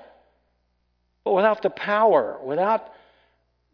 But 1.23 1.33
without 1.33 1.63
the 1.63 1.71
power, 1.71 2.39
without 2.43 2.91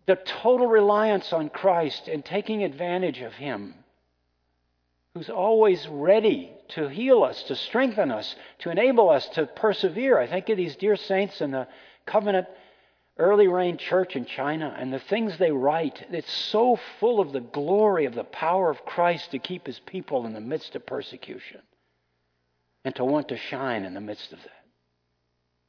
the 0.07 0.15
total 0.15 0.67
reliance 0.67 1.31
on 1.31 1.49
Christ 1.49 2.07
and 2.07 2.25
taking 2.25 2.63
advantage 2.63 3.21
of 3.21 3.33
Him, 3.33 3.75
who's 5.13 5.29
always 5.29 5.87
ready 5.87 6.51
to 6.69 6.87
heal 6.87 7.23
us, 7.23 7.43
to 7.43 7.55
strengthen 7.55 8.09
us, 8.09 8.35
to 8.59 8.71
enable 8.71 9.09
us 9.09 9.27
to 9.29 9.45
persevere. 9.45 10.17
I 10.17 10.27
think 10.27 10.49
of 10.49 10.57
these 10.57 10.75
dear 10.75 10.95
saints 10.95 11.41
in 11.41 11.51
the 11.51 11.67
covenant 12.05 12.47
Early 13.19 13.47
Rain 13.47 13.77
church 13.77 14.15
in 14.15 14.25
China 14.25 14.75
and 14.77 14.93
the 14.93 14.99
things 14.99 15.37
they 15.37 15.51
write, 15.51 16.05
it's 16.11 16.31
so 16.31 16.79
full 16.99 17.19
of 17.19 17.31
the 17.31 17.41
glory 17.41 18.05
of 18.05 18.13
the 18.13 18.23
power 18.23 18.69
of 18.69 18.85
Christ 18.85 19.31
to 19.31 19.39
keep 19.39 19.65
his 19.65 19.79
people 19.79 20.27
in 20.27 20.33
the 20.33 20.39
midst 20.39 20.75
of 20.75 20.85
persecution 20.85 21.61
and 22.85 22.95
to 22.95 23.03
want 23.03 23.29
to 23.29 23.37
shine 23.37 23.85
in 23.85 23.95
the 23.95 24.01
midst 24.01 24.31
of 24.33 24.39
that. 24.43 24.65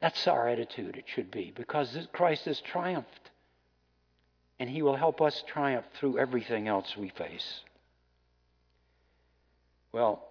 That's 0.00 0.28
our 0.28 0.46
attitude, 0.46 0.96
it 0.96 1.06
should 1.06 1.30
be, 1.30 1.52
because 1.56 1.96
Christ 2.12 2.44
has 2.44 2.60
triumphed. 2.60 3.30
And 4.60 4.68
he 4.68 4.82
will 4.82 4.96
help 4.96 5.20
us 5.20 5.44
triumph 5.46 5.86
through 5.94 6.18
everything 6.18 6.66
else 6.66 6.96
we 6.96 7.10
face. 7.10 7.60
Well, 9.92 10.24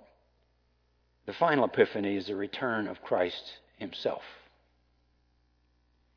the 1.25 1.33
final 1.33 1.65
epiphany 1.65 2.15
is 2.17 2.27
the 2.27 2.35
return 2.35 2.87
of 2.87 3.01
Christ 3.01 3.53
himself. 3.77 4.23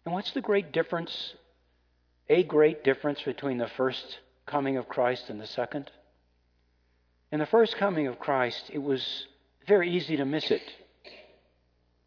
And 0.05 0.15
what's 0.15 0.33
the 0.33 0.41
great 0.41 0.73
difference, 0.73 1.35
a 2.29 2.43
great 2.43 2.85
difference 2.85 3.23
between 3.23 3.59
the 3.59 3.69
first 3.77 4.19
coming 4.47 4.77
of 4.77 4.89
Christ 4.89 5.31
and 5.31 5.41
the 5.41 5.47
second? 5.47 5.91
In 7.33 7.39
the 7.39 7.47
first 7.47 7.77
coming 7.77 8.07
of 8.09 8.19
Christ, 8.19 8.71
it 8.73 8.83
was 8.83 9.27
very 9.67 9.91
easy 9.91 10.17
to 10.17 10.25
miss 10.25 10.51
it. 10.51 10.63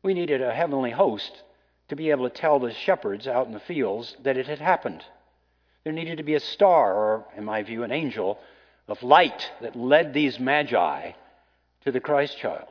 We 0.01 0.13
needed 0.13 0.41
a 0.41 0.53
heavenly 0.53 0.91
host 0.91 1.31
to 1.87 1.95
be 1.95 2.09
able 2.09 2.29
to 2.29 2.35
tell 2.35 2.59
the 2.59 2.73
shepherds 2.73 3.27
out 3.27 3.47
in 3.47 3.53
the 3.53 3.59
fields 3.59 4.17
that 4.23 4.37
it 4.37 4.47
had 4.47 4.59
happened. 4.59 5.03
There 5.83 5.93
needed 5.93 6.17
to 6.17 6.23
be 6.23 6.35
a 6.35 6.39
star, 6.39 6.93
or, 6.93 7.25
in 7.35 7.43
my 7.43 7.63
view, 7.63 7.83
an 7.83 7.91
angel 7.91 8.39
of 8.87 9.03
light 9.03 9.51
that 9.61 9.75
led 9.75 10.13
these 10.13 10.39
magi 10.39 11.11
to 11.81 11.91
the 11.91 11.99
Christ 11.99 12.37
child. 12.37 12.67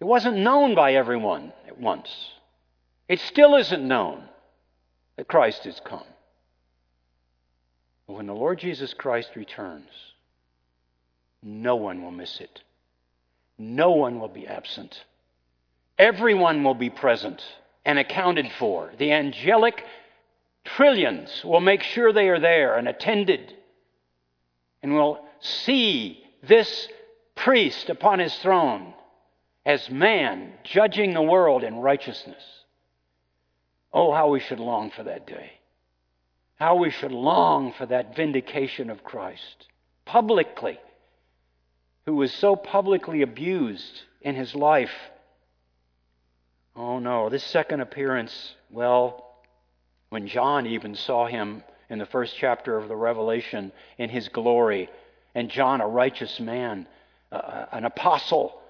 It 0.00 0.04
wasn't 0.04 0.38
known 0.38 0.74
by 0.74 0.94
everyone 0.94 1.52
at 1.66 1.78
once. 1.78 2.10
It 3.08 3.20
still 3.20 3.54
isn't 3.56 3.86
known 3.86 4.28
that 5.16 5.28
Christ 5.28 5.64
has 5.64 5.80
come. 5.84 6.04
But 8.06 8.14
when 8.14 8.26
the 8.26 8.34
Lord 8.34 8.58
Jesus 8.58 8.94
Christ 8.94 9.30
returns, 9.36 9.88
no 11.42 11.76
one 11.76 12.02
will 12.02 12.10
miss 12.10 12.40
it. 12.40 12.62
No 13.58 13.92
one 13.92 14.20
will 14.20 14.28
be 14.28 14.46
absent. 14.46 15.04
Everyone 15.98 16.62
will 16.62 16.74
be 16.74 16.90
present 16.90 17.42
and 17.84 17.98
accounted 17.98 18.50
for. 18.58 18.92
The 18.98 19.12
angelic 19.12 19.82
trillions 20.66 21.42
will 21.44 21.60
make 21.60 21.82
sure 21.82 22.12
they 22.12 22.28
are 22.28 22.40
there 22.40 22.76
and 22.76 22.88
attended 22.88 23.54
and 24.82 24.94
will 24.94 25.24
see 25.40 26.22
this 26.42 26.88
priest 27.34 27.88
upon 27.90 28.18
his 28.18 28.34
throne 28.36 28.94
as 29.64 29.90
man 29.90 30.52
judging 30.64 31.12
the 31.12 31.22
world 31.22 31.64
in 31.64 31.76
righteousness. 31.76 32.42
Oh, 33.92 34.12
how 34.12 34.28
we 34.28 34.40
should 34.40 34.60
long 34.60 34.90
for 34.90 35.02
that 35.04 35.26
day. 35.26 35.52
How 36.56 36.76
we 36.76 36.90
should 36.90 37.12
long 37.12 37.72
for 37.72 37.86
that 37.86 38.16
vindication 38.16 38.90
of 38.90 39.04
Christ 39.04 39.66
publicly, 40.04 40.78
who 42.06 42.14
was 42.14 42.32
so 42.32 42.56
publicly 42.56 43.22
abused 43.22 44.02
in 44.22 44.34
his 44.34 44.54
life. 44.54 44.92
Oh 46.74 46.98
no, 46.98 47.28
this 47.28 47.44
second 47.44 47.80
appearance, 47.80 48.54
well, 48.70 49.25
when 50.10 50.26
John 50.26 50.66
even 50.66 50.94
saw 50.94 51.26
him 51.26 51.62
in 51.88 51.98
the 51.98 52.06
first 52.06 52.36
chapter 52.36 52.76
of 52.76 52.88
the 52.88 52.96
Revelation 52.96 53.72
in 53.98 54.10
his 54.10 54.28
glory, 54.28 54.88
and 55.34 55.50
John, 55.50 55.80
a 55.80 55.86
righteous 55.86 56.40
man, 56.40 56.86
uh, 57.30 57.66
an 57.72 57.84
apostle, 57.84 58.60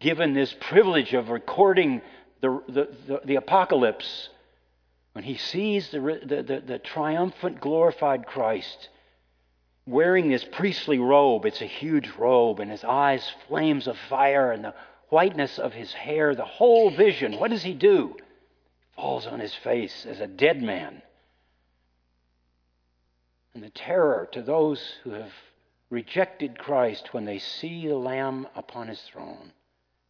given 0.00 0.34
this 0.34 0.54
privilege 0.60 1.14
of 1.14 1.30
recording 1.30 2.02
the, 2.40 2.62
the, 2.68 2.88
the, 3.06 3.20
the 3.24 3.36
apocalypse, 3.36 4.28
when 5.12 5.24
he 5.24 5.36
sees 5.36 5.90
the, 5.90 6.00
the, 6.24 6.62
the, 6.66 6.78
triumphant, 6.78 7.60
glorified 7.60 8.26
Christ 8.26 8.88
wearing 9.86 10.28
this 10.28 10.44
priestly 10.44 10.98
robe, 10.98 11.44
it's 11.44 11.60
a 11.60 11.66
huge 11.66 12.10
robe, 12.18 12.60
and 12.60 12.70
his 12.70 12.84
eyes 12.84 13.22
flames 13.48 13.86
of 13.86 13.96
fire, 14.08 14.50
and 14.50 14.64
the 14.64 14.74
whiteness 15.10 15.58
of 15.58 15.72
his 15.72 15.92
hair, 15.92 16.34
the 16.34 16.44
whole 16.44 16.90
vision, 16.90 17.38
what 17.38 17.50
does 17.50 17.62
he 17.62 17.74
do? 17.74 18.16
Falls 18.96 19.26
on 19.26 19.40
his 19.40 19.54
face 19.54 20.06
as 20.08 20.20
a 20.20 20.26
dead 20.26 20.62
man. 20.62 21.02
And 23.54 23.62
the 23.62 23.70
terror 23.70 24.28
to 24.32 24.42
those 24.42 24.80
who 25.02 25.10
have 25.10 25.32
rejected 25.90 26.58
Christ 26.58 27.12
when 27.12 27.24
they 27.24 27.38
see 27.38 27.86
the 27.86 27.96
Lamb 27.96 28.48
upon 28.54 28.88
his 28.88 29.00
throne 29.02 29.52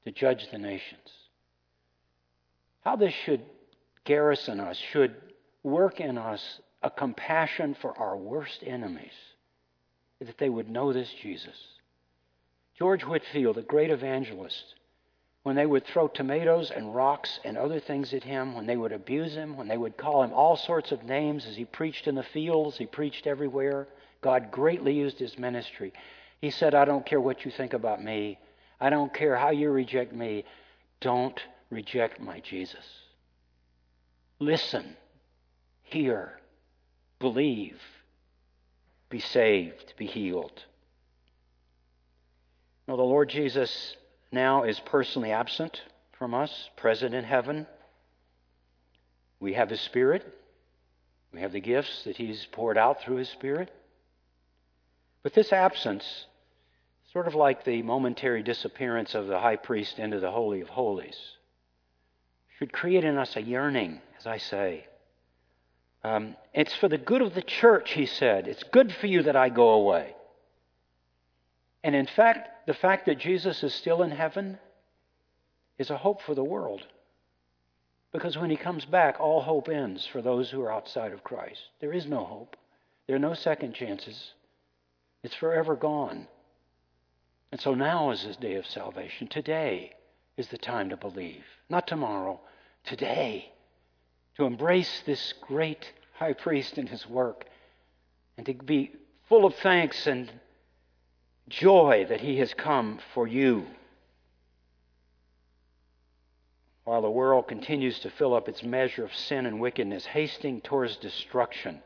to 0.04 0.10
judge 0.10 0.50
the 0.50 0.58
nations. 0.58 1.10
How 2.84 2.96
this 2.96 3.14
should 3.14 3.42
garrison 4.04 4.60
us, 4.60 4.76
should 4.76 5.14
work 5.62 6.00
in 6.00 6.18
us 6.18 6.60
a 6.82 6.90
compassion 6.90 7.74
for 7.80 7.98
our 7.98 8.16
worst 8.16 8.62
enemies, 8.66 9.12
that 10.20 10.38
they 10.38 10.50
would 10.50 10.68
know 10.68 10.92
this 10.92 11.12
Jesus. 11.22 11.56
George 12.78 13.02
Whitefield, 13.02 13.56
a 13.56 13.62
great 13.62 13.90
evangelist, 13.90 14.74
when 15.44 15.56
they 15.56 15.66
would 15.66 15.84
throw 15.84 16.08
tomatoes 16.08 16.72
and 16.74 16.94
rocks 16.94 17.38
and 17.44 17.58
other 17.58 17.78
things 17.78 18.14
at 18.14 18.24
him, 18.24 18.54
when 18.54 18.66
they 18.66 18.78
would 18.78 18.92
abuse 18.92 19.34
him, 19.34 19.56
when 19.58 19.68
they 19.68 19.76
would 19.76 19.96
call 19.96 20.22
him 20.22 20.32
all 20.32 20.56
sorts 20.56 20.90
of 20.90 21.04
names 21.04 21.44
as 21.46 21.54
he 21.54 21.66
preached 21.66 22.06
in 22.06 22.14
the 22.14 22.22
fields, 22.22 22.78
he 22.78 22.86
preached 22.86 23.26
everywhere. 23.26 23.86
God 24.22 24.50
greatly 24.50 24.94
used 24.94 25.18
his 25.18 25.38
ministry. 25.38 25.92
He 26.40 26.50
said, 26.50 26.74
I 26.74 26.86
don't 26.86 27.04
care 27.04 27.20
what 27.20 27.44
you 27.44 27.50
think 27.50 27.74
about 27.74 28.02
me. 28.02 28.38
I 28.80 28.88
don't 28.88 29.12
care 29.12 29.36
how 29.36 29.50
you 29.50 29.70
reject 29.70 30.14
me. 30.14 30.46
Don't 31.00 31.38
reject 31.68 32.18
my 32.18 32.40
Jesus. 32.40 32.86
Listen, 34.38 34.96
hear, 35.82 36.40
believe, 37.18 37.80
be 39.10 39.20
saved, 39.20 39.92
be 39.98 40.06
healed. 40.06 40.64
Now, 42.88 42.96
the 42.96 43.02
Lord 43.02 43.28
Jesus 43.28 43.94
now 44.34 44.64
is 44.64 44.78
personally 44.80 45.30
absent 45.30 45.80
from 46.18 46.34
us, 46.34 46.68
present 46.76 47.14
in 47.14 47.24
heaven. 47.24 47.66
We 49.40 49.54
have 49.54 49.70
His 49.70 49.80
Spirit. 49.80 50.26
We 51.32 51.40
have 51.40 51.52
the 51.52 51.60
gifts 51.60 52.04
that 52.04 52.16
He's 52.16 52.46
poured 52.52 52.76
out 52.76 53.00
through 53.00 53.16
His 53.16 53.28
Spirit. 53.28 53.70
But 55.22 55.34
this 55.34 55.52
absence 55.52 56.26
Sort 57.14 57.28
of 57.28 57.36
like 57.36 57.64
the 57.64 57.80
momentary 57.82 58.42
disappearance 58.42 59.14
of 59.14 59.28
the 59.28 59.38
high 59.38 59.54
priest 59.54 60.00
into 60.00 60.18
the 60.18 60.32
Holy 60.32 60.60
of 60.60 60.68
Holies. 60.68 61.16
Should 62.58 62.72
create 62.72 63.04
in 63.04 63.18
us 63.18 63.36
a 63.36 63.40
yearning, 63.40 64.00
as 64.18 64.26
I 64.26 64.38
say. 64.38 64.88
Um, 66.02 66.34
it's 66.52 66.74
for 66.74 66.88
the 66.88 66.98
good 66.98 67.22
of 67.22 67.32
the 67.32 67.42
church, 67.42 67.92
he 67.92 68.06
said. 68.06 68.48
It's 68.48 68.64
good 68.64 68.92
for 68.92 69.06
you 69.06 69.22
that 69.22 69.36
I 69.36 69.48
go 69.48 69.70
away. 69.70 70.16
And 71.84 71.94
in 71.94 72.06
fact, 72.06 72.48
the 72.66 72.74
fact 72.74 73.06
that 73.06 73.18
Jesus 73.18 73.62
is 73.62 73.74
still 73.74 74.02
in 74.02 74.10
heaven 74.10 74.58
is 75.78 75.90
a 75.90 75.98
hope 75.98 76.22
for 76.22 76.34
the 76.34 76.44
world. 76.44 76.82
Because 78.12 78.38
when 78.38 78.50
he 78.50 78.56
comes 78.56 78.84
back, 78.84 79.18
all 79.18 79.42
hope 79.42 79.68
ends 79.68 80.06
for 80.06 80.22
those 80.22 80.50
who 80.50 80.62
are 80.62 80.72
outside 80.72 81.12
of 81.12 81.24
Christ. 81.24 81.60
There 81.80 81.92
is 81.92 82.06
no 82.06 82.24
hope, 82.24 82.56
there 83.06 83.16
are 83.16 83.20
no 83.20 83.34
second 83.34 83.74
chances. 83.74 84.32
It's 85.22 85.34
forever 85.34 85.74
gone. 85.74 86.28
And 87.50 87.60
so 87.60 87.74
now 87.74 88.10
is 88.10 88.24
the 88.24 88.34
day 88.34 88.54
of 88.56 88.66
salvation. 88.66 89.26
Today 89.26 89.92
is 90.36 90.48
the 90.48 90.58
time 90.58 90.90
to 90.90 90.96
believe. 90.96 91.44
Not 91.68 91.86
tomorrow, 91.86 92.40
today. 92.84 93.52
To 94.36 94.44
embrace 94.44 95.02
this 95.06 95.32
great 95.40 95.92
high 96.14 96.32
priest 96.32 96.78
and 96.78 96.88
his 96.88 97.08
work 97.08 97.46
and 98.36 98.46
to 98.46 98.54
be 98.54 98.92
full 99.28 99.44
of 99.44 99.54
thanks 99.56 100.06
and 100.06 100.30
joy 101.48 102.06
that 102.08 102.20
he 102.20 102.38
has 102.38 102.54
come 102.54 102.98
for 103.12 103.26
you. 103.26 103.66
While 106.84 107.02
the 107.02 107.10
world 107.10 107.48
continues 107.48 107.98
to 108.00 108.10
fill 108.10 108.34
up 108.34 108.48
its 108.48 108.62
measure 108.62 109.04
of 109.04 109.14
sin 109.14 109.46
and 109.46 109.60
wickedness, 109.60 110.04
hasting 110.04 110.60
towards 110.60 110.96
destruction, 110.96 111.82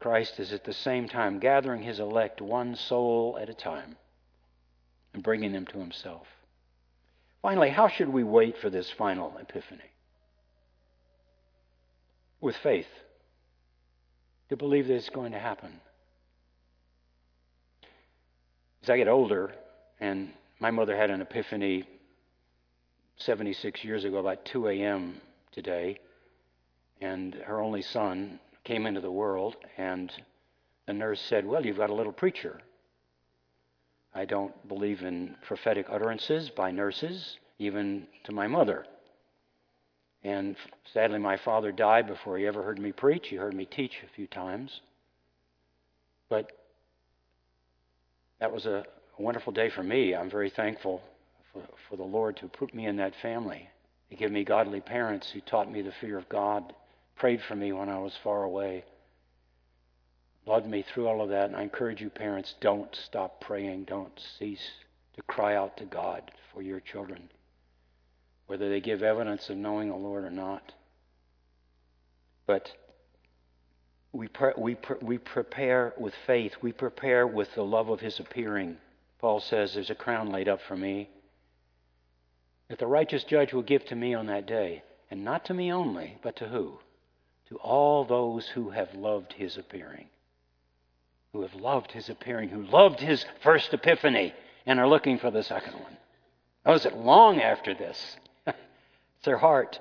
Christ 0.00 0.40
is 0.40 0.52
at 0.52 0.64
the 0.64 0.72
same 0.72 1.08
time 1.08 1.38
gathering 1.38 1.82
his 1.82 2.00
elect 2.00 2.40
one 2.40 2.74
soul 2.74 3.38
at 3.40 3.48
a 3.48 3.54
time 3.54 3.96
and 5.14 5.22
bringing 5.22 5.52
them 5.52 5.66
to 5.66 5.78
himself. 5.78 6.26
Finally, 7.42 7.70
how 7.70 7.88
should 7.88 8.08
we 8.08 8.24
wait 8.24 8.58
for 8.58 8.68
this 8.68 8.90
final 8.90 9.36
epiphany? 9.38 9.80
With 12.40 12.56
faith, 12.56 12.88
to 14.48 14.56
believe 14.56 14.88
that 14.88 14.94
it's 14.94 15.08
going 15.08 15.32
to 15.32 15.38
happen. 15.38 15.80
As 18.88 18.92
I 18.92 18.96
get 18.96 19.08
older, 19.08 19.52
and 20.00 20.32
my 20.60 20.70
mother 20.70 20.96
had 20.96 21.10
an 21.10 21.20
epiphany 21.20 21.84
76 23.18 23.84
years 23.84 24.06
ago, 24.06 24.16
about 24.16 24.46
2 24.46 24.66
a.m. 24.68 25.20
today, 25.52 25.98
and 26.98 27.34
her 27.34 27.60
only 27.60 27.82
son 27.82 28.40
came 28.64 28.86
into 28.86 29.02
the 29.02 29.10
world, 29.10 29.56
and 29.76 30.10
the 30.86 30.94
nurse 30.94 31.20
said, 31.20 31.44
Well, 31.44 31.66
you've 31.66 31.76
got 31.76 31.90
a 31.90 31.94
little 31.94 32.14
preacher. 32.14 32.62
I 34.14 34.24
don't 34.24 34.54
believe 34.66 35.02
in 35.02 35.36
prophetic 35.46 35.84
utterances 35.90 36.48
by 36.48 36.70
nurses, 36.70 37.36
even 37.58 38.06
to 38.24 38.32
my 38.32 38.46
mother. 38.46 38.86
And 40.24 40.56
sadly, 40.94 41.18
my 41.18 41.36
father 41.36 41.72
died 41.72 42.06
before 42.06 42.38
he 42.38 42.46
ever 42.46 42.62
heard 42.62 42.78
me 42.78 42.92
preach. 42.92 43.28
He 43.28 43.36
heard 43.36 43.52
me 43.52 43.66
teach 43.66 43.98
a 44.02 44.14
few 44.14 44.26
times. 44.26 44.80
But 46.30 46.57
that 48.40 48.52
was 48.52 48.66
a 48.66 48.84
wonderful 49.18 49.52
day 49.52 49.70
for 49.70 49.82
me. 49.82 50.14
I'm 50.14 50.30
very 50.30 50.50
thankful 50.50 51.02
for, 51.52 51.62
for 51.88 51.96
the 51.96 52.04
Lord 52.04 52.36
to 52.38 52.48
put 52.48 52.74
me 52.74 52.86
in 52.86 52.96
that 52.96 53.14
family. 53.20 53.68
He 54.08 54.16
gave 54.16 54.30
me 54.30 54.44
godly 54.44 54.80
parents 54.80 55.30
who 55.30 55.40
taught 55.40 55.70
me 55.70 55.82
the 55.82 55.92
fear 56.00 56.16
of 56.18 56.28
God, 56.28 56.72
prayed 57.16 57.40
for 57.42 57.54
me 57.54 57.72
when 57.72 57.88
I 57.88 57.98
was 57.98 58.16
far 58.22 58.44
away 58.44 58.84
loved 60.48 60.66
me 60.66 60.82
through 60.82 61.06
all 61.06 61.22
of 61.22 61.28
that. 61.28 61.46
And 61.46 61.56
I 61.56 61.62
encourage 61.62 62.00
you, 62.00 62.10
parents, 62.10 62.54
don't 62.60 62.92
stop 62.96 63.40
praying. 63.40 63.84
Don't 63.84 64.18
cease 64.38 64.70
to 65.14 65.22
cry 65.22 65.54
out 65.54 65.76
to 65.76 65.84
God 65.84 66.30
for 66.52 66.62
your 66.62 66.80
children, 66.80 67.28
whether 68.46 68.68
they 68.68 68.80
give 68.80 69.02
evidence 69.02 69.50
of 69.50 69.58
knowing 69.58 69.90
the 69.90 69.96
Lord 69.96 70.24
or 70.24 70.30
not. 70.30 70.72
But 72.46 72.70
we, 74.12 74.28
pre- 74.28 74.52
we, 74.56 74.74
pre- 74.74 74.96
we 75.00 75.18
prepare 75.18 75.94
with 75.98 76.14
faith. 76.26 76.54
We 76.62 76.72
prepare 76.72 77.26
with 77.26 77.54
the 77.54 77.64
love 77.64 77.88
of 77.88 78.00
His 78.00 78.18
appearing. 78.20 78.76
Paul 79.20 79.40
says, 79.40 79.74
There's 79.74 79.90
a 79.90 79.94
crown 79.94 80.30
laid 80.30 80.48
up 80.48 80.60
for 80.66 80.76
me 80.76 81.08
that 82.68 82.78
the 82.78 82.86
righteous 82.86 83.24
judge 83.24 83.52
will 83.52 83.62
give 83.62 83.84
to 83.86 83.96
me 83.96 84.14
on 84.14 84.26
that 84.26 84.46
day. 84.46 84.82
And 85.10 85.24
not 85.24 85.46
to 85.46 85.54
me 85.54 85.72
only, 85.72 86.18
but 86.22 86.36
to 86.36 86.48
who? 86.48 86.78
To 87.48 87.56
all 87.56 88.04
those 88.04 88.46
who 88.48 88.70
have 88.70 88.94
loved 88.94 89.32
His 89.32 89.56
appearing 89.56 90.08
who 91.32 91.42
have 91.42 91.54
loved 91.54 91.92
his 91.92 92.08
appearing, 92.08 92.48
who 92.48 92.64
loved 92.64 93.00
his 93.00 93.24
first 93.42 93.72
epiphany, 93.74 94.34
and 94.66 94.80
are 94.80 94.88
looking 94.88 95.18
for 95.18 95.30
the 95.30 95.42
second 95.42 95.74
one. 95.74 95.96
Those 96.64 96.82
that 96.84 96.96
long 96.96 97.40
after 97.40 97.74
this. 97.74 98.16
it's 98.46 98.56
their 99.24 99.38
heart. 99.38 99.78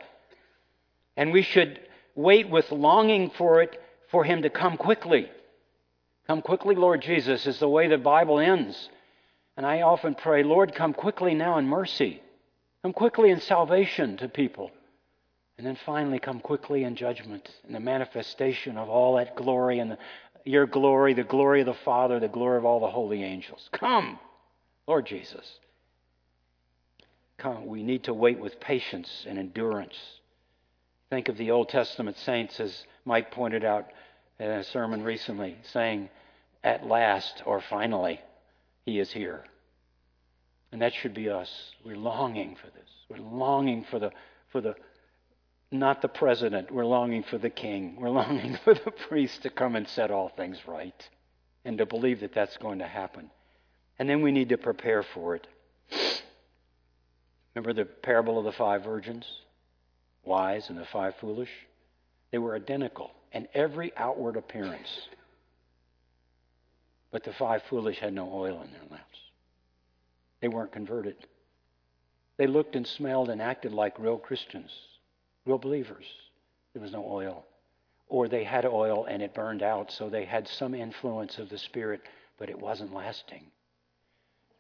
And 1.16 1.32
we 1.32 1.42
should 1.42 1.80
wait 2.16 2.50
with 2.50 2.72
longing 2.72 3.32
for 3.38 3.62
it, 3.62 3.82
for 4.10 4.24
him 4.24 4.42
to 4.42 4.50
come 4.50 4.78
quickly. 4.78 5.30
Come 6.28 6.42
quickly, 6.42 6.76
Lord 6.76 7.02
Jesus, 7.02 7.46
is 7.48 7.60
the 7.60 7.70
way 7.70 7.88
the 7.88 7.98
Bible 7.98 8.40
ends. 8.40 8.90
And 9.56 9.66
I 9.66 9.82
often 9.82 10.16
pray, 10.16 10.44
Lord, 10.44 10.76
come 10.76 10.94
quickly 10.94 11.34
now 11.34 11.58
in 11.58 11.68
mercy. 11.68 12.22
Come 12.84 12.94
quickly 12.94 13.32
in 13.32 13.40
salvation 13.42 14.18
to 14.18 14.28
people. 14.28 14.72
And 15.58 15.66
then 15.66 15.78
finally, 15.86 16.20
come 16.20 16.40
quickly 16.40 16.84
in 16.84 16.96
judgment 16.96 17.50
and 17.66 17.74
the 17.74 17.80
manifestation 17.80 18.78
of 18.78 18.90
all 18.90 19.16
that 19.16 19.36
glory 19.36 19.80
and 19.80 19.92
the, 19.92 19.98
your 20.46 20.68
glory, 20.68 21.14
the 21.14 21.24
glory 21.24 21.62
of 21.62 21.66
the 21.66 21.74
Father, 21.74 22.20
the 22.20 22.28
glory 22.28 22.58
of 22.58 22.66
all 22.66 22.80
the 22.80 22.92
holy 22.92 23.24
angels. 23.24 23.68
Come, 23.72 24.20
Lord 24.88 25.08
Jesus. 25.08 25.60
Come. 27.38 27.66
We 27.66 27.84
need 27.84 28.04
to 28.04 28.14
wait 28.14 28.40
with 28.40 28.60
patience 28.60 29.26
and 29.28 29.40
endurance. 29.40 29.98
Think 31.10 31.30
of 31.30 31.38
the 31.38 31.52
Old 31.52 31.70
Testament 31.70 32.18
saints, 32.18 32.60
as 32.60 32.84
Mike 33.06 33.32
pointed 33.32 33.64
out 33.64 33.88
in 34.40 34.50
a 34.50 34.64
sermon 34.64 35.04
recently, 35.04 35.58
saying, 35.72 36.10
At 36.64 36.86
last 36.86 37.44
or 37.46 37.62
finally, 37.62 38.20
He 38.86 39.00
is 39.00 39.12
here. 39.12 39.44
And 40.72 40.82
that 40.82 40.94
should 40.94 41.14
be 41.14 41.30
us. 41.30 41.50
We're 41.86 41.96
longing 41.96 42.56
for 42.56 42.68
this. 42.68 42.90
We're 43.10 43.26
longing 43.26 43.86
for 43.90 44.00
the, 44.00 44.12
for 44.52 44.60
the 44.60 44.76
not 45.72 46.02
the 46.02 46.08
president. 46.08 46.72
We're 46.72 46.86
longing 46.86 47.24
for 47.24 47.38
the 47.38 47.50
king. 47.50 47.98
We're 48.00 48.10
longing 48.22 48.58
for 48.64 48.74
the 48.74 48.92
priest 48.92 49.44
to 49.44 49.50
come 49.50 49.76
and 49.76 49.88
set 49.88 50.12
all 50.12 50.30
things 50.30 50.58
right 50.68 51.10
and 51.66 51.78
to 51.78 51.86
believe 51.86 52.22
that 52.22 52.34
that's 52.34 52.58
going 52.58 52.80
to 52.80 52.88
happen. 52.88 53.30
And 54.00 54.10
then 54.10 54.22
we 54.22 54.32
need 54.32 54.50
to 54.50 54.58
prepare 54.58 55.04
for 55.04 55.36
it. 55.36 55.48
Remember 57.56 57.74
the 57.74 57.86
parable 57.86 58.38
of 58.38 58.46
the 58.46 58.52
five 58.52 58.84
virgins? 58.84 59.26
Wise 60.28 60.70
and 60.70 60.78
the 60.78 60.86
five 60.86 61.16
foolish? 61.16 61.50
They 62.32 62.38
were 62.38 62.56
identical 62.56 63.12
in 63.32 63.48
every 63.54 63.92
outward 63.98 64.36
appearance. 64.36 65.08
But 67.12 67.24
the 67.24 67.34
five 67.34 67.64
foolish 67.70 68.00
had 68.00 68.14
no 68.14 68.32
oil 68.32 68.62
in 68.62 68.72
their 68.72 68.90
lamps. 68.92 69.20
They 70.42 70.50
weren't 70.50 70.72
converted. 70.72 71.16
They 72.38 72.46
looked 72.48 72.76
and 72.76 72.86
smelled 72.86 73.30
and 73.30 73.42
acted 73.42 73.74
like 73.74 73.98
real 73.98 74.18
Christians 74.18 74.72
real 75.48 75.58
believers. 75.58 76.06
There 76.74 76.82
was 76.82 76.92
no 76.92 77.06
oil. 77.08 77.46
Or 78.10 78.28
they 78.28 78.44
had 78.44 78.66
oil 78.66 79.06
and 79.06 79.22
it 79.24 79.34
burned 79.34 79.64
out, 79.64 79.92
so 79.92 80.10
they 80.10 80.26
had 80.26 80.48
some 80.48 80.76
influence 80.76 81.40
of 81.40 81.50
the 81.50 81.58
Spirit, 81.58 82.02
but 82.38 82.50
it 82.50 82.60
wasn't 82.60 82.94
lasting. 82.94 83.44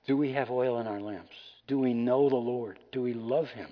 Do 0.07 0.18
we 0.18 0.32
have 0.32 0.49
oil 0.49 0.80
in 0.80 0.88
our 0.88 0.99
lamps? 0.99 1.36
Do 1.68 1.78
we 1.78 1.93
know 1.93 2.30
the 2.30 2.36
Lord? 2.36 2.80
Do 2.91 3.01
we 3.01 3.13
love 3.13 3.49
Him? 3.49 3.70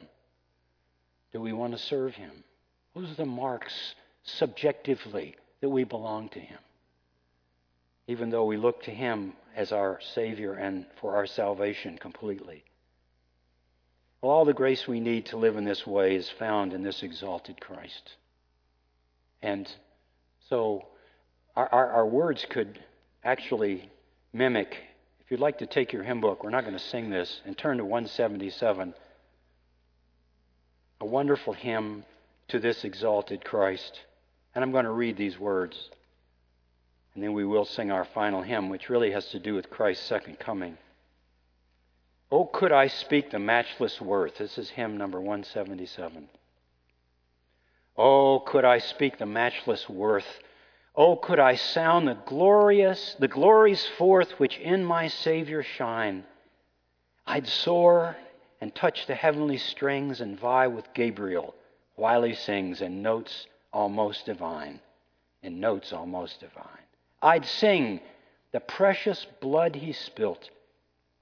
Do 1.35 1.41
we 1.41 1.51
want 1.51 1.73
to 1.73 1.77
serve 1.77 2.15
Him? 2.15 2.31
Those 2.95 3.11
are 3.11 3.15
the 3.15 3.25
marks 3.25 3.73
subjectively 4.23 5.35
that 5.59 5.67
we 5.67 5.83
belong 5.83 6.29
to 6.29 6.39
Him. 6.39 6.59
Even 8.07 8.29
though 8.29 8.45
we 8.45 8.55
look 8.55 8.83
to 8.83 8.91
Him 8.91 9.33
as 9.53 9.73
our 9.73 9.99
Savior 10.13 10.53
and 10.53 10.85
for 11.01 11.17
our 11.17 11.27
salvation 11.27 11.97
completely. 11.97 12.63
Well, 14.21 14.31
all 14.31 14.45
the 14.45 14.53
grace 14.53 14.87
we 14.87 15.01
need 15.01 15.25
to 15.25 15.37
live 15.37 15.57
in 15.57 15.65
this 15.65 15.85
way 15.85 16.15
is 16.15 16.29
found 16.29 16.71
in 16.71 16.83
this 16.83 17.03
exalted 17.03 17.59
Christ. 17.59 18.13
And 19.41 19.69
so 20.47 20.87
our, 21.53 21.67
our, 21.69 21.89
our 21.89 22.07
words 22.07 22.45
could 22.49 22.79
actually 23.25 23.89
mimic. 24.31 24.77
If 25.19 25.31
you'd 25.31 25.41
like 25.41 25.57
to 25.57 25.67
take 25.67 25.91
your 25.91 26.03
hymn 26.03 26.21
book, 26.21 26.45
we're 26.45 26.49
not 26.49 26.63
going 26.63 26.77
to 26.77 26.79
sing 26.79 27.09
this, 27.09 27.41
and 27.45 27.57
turn 27.57 27.79
to 27.79 27.83
177. 27.83 28.93
A 31.01 31.05
wonderful 31.05 31.53
hymn 31.53 32.05
to 32.47 32.59
this 32.59 32.83
exalted 32.83 33.43
Christ. 33.43 34.01
And 34.53 34.63
I'm 34.63 34.71
going 34.71 34.85
to 34.85 34.91
read 34.91 35.17
these 35.17 35.37
words. 35.37 35.89
And 37.13 37.23
then 37.23 37.33
we 37.33 37.45
will 37.45 37.65
sing 37.65 37.91
our 37.91 38.05
final 38.05 38.41
hymn, 38.41 38.69
which 38.69 38.89
really 38.89 39.11
has 39.11 39.27
to 39.27 39.39
do 39.39 39.55
with 39.55 39.69
Christ's 39.69 40.05
second 40.05 40.39
coming. 40.39 40.77
Oh, 42.31 42.45
could 42.45 42.71
I 42.71 42.87
speak 42.87 43.31
the 43.31 43.39
matchless 43.39 44.01
worth? 44.01 44.37
This 44.37 44.57
is 44.57 44.69
hymn 44.69 44.97
number 44.97 45.19
177. 45.19 46.27
Oh, 47.97 48.39
could 48.39 48.65
I 48.65 48.79
speak 48.79 49.17
the 49.17 49.25
matchless 49.25 49.87
worth? 49.87 50.27
Oh, 50.95 51.15
could 51.15 51.39
I 51.39 51.55
sound 51.55 52.07
the 52.07 52.17
glorious, 52.25 53.15
the 53.19 53.27
glories 53.27 53.85
forth 53.97 54.31
which 54.39 54.57
in 54.57 54.83
my 54.83 55.07
Savior 55.07 55.63
shine? 55.63 56.25
I'd 57.25 57.47
soar 57.47 58.17
and 58.61 58.73
touch 58.73 59.07
the 59.07 59.15
heavenly 59.15 59.57
strings 59.57 60.21
and 60.21 60.39
vie 60.39 60.67
with 60.67 60.93
Gabriel 60.93 61.55
while 61.95 62.23
he 62.23 62.33
sings 62.33 62.81
in 62.81 63.01
notes 63.01 63.47
almost 63.71 64.25
divine. 64.25 64.79
In 65.43 65.59
notes 65.59 65.93
almost 65.93 66.39
divine. 66.39 66.65
I'd 67.21 67.45
sing 67.45 67.99
the 68.51 68.59
precious 68.59 69.25
blood 69.41 69.75
he 69.75 69.93
spilt 69.93 70.49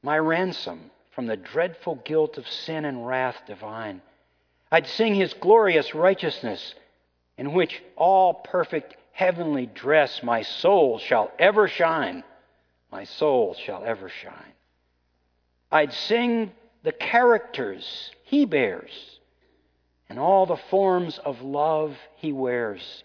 my 0.04 0.20
ransom 0.20 0.92
from 1.12 1.28
the 1.28 1.38
dreadful 1.38 1.96
guilt 2.04 2.38
of 2.38 2.48
sin 2.48 2.86
and 2.86 3.08
wrath 3.08 3.42
divine. 3.48 4.02
I'd 4.72 4.88
sing 4.88 5.16
his 5.16 5.34
glorious 5.34 5.96
righteousness, 5.96 6.76
in 7.38 7.54
which 7.54 7.82
all 7.96 8.34
perfect 8.34 8.98
heavenly 9.12 9.66
dress 9.68 10.22
my 10.24 10.42
soul 10.42 11.00
shall 11.00 11.32
ever 11.40 11.68
shine. 11.68 12.24
My 12.92 13.06
soul 13.06 13.54
shall 13.54 13.84
ever 13.86 14.10
shine. 14.10 14.54
I'd 15.72 15.94
sing 15.94 16.52
the 16.84 16.92
characters 16.92 18.12
he 18.24 18.46
bears 18.46 19.20
and 20.10 20.20
all 20.20 20.46
the 20.46 20.58
forms 20.70 21.18
of 21.20 21.42
love 21.42 21.98
he 22.18 22.32
wears, 22.32 23.04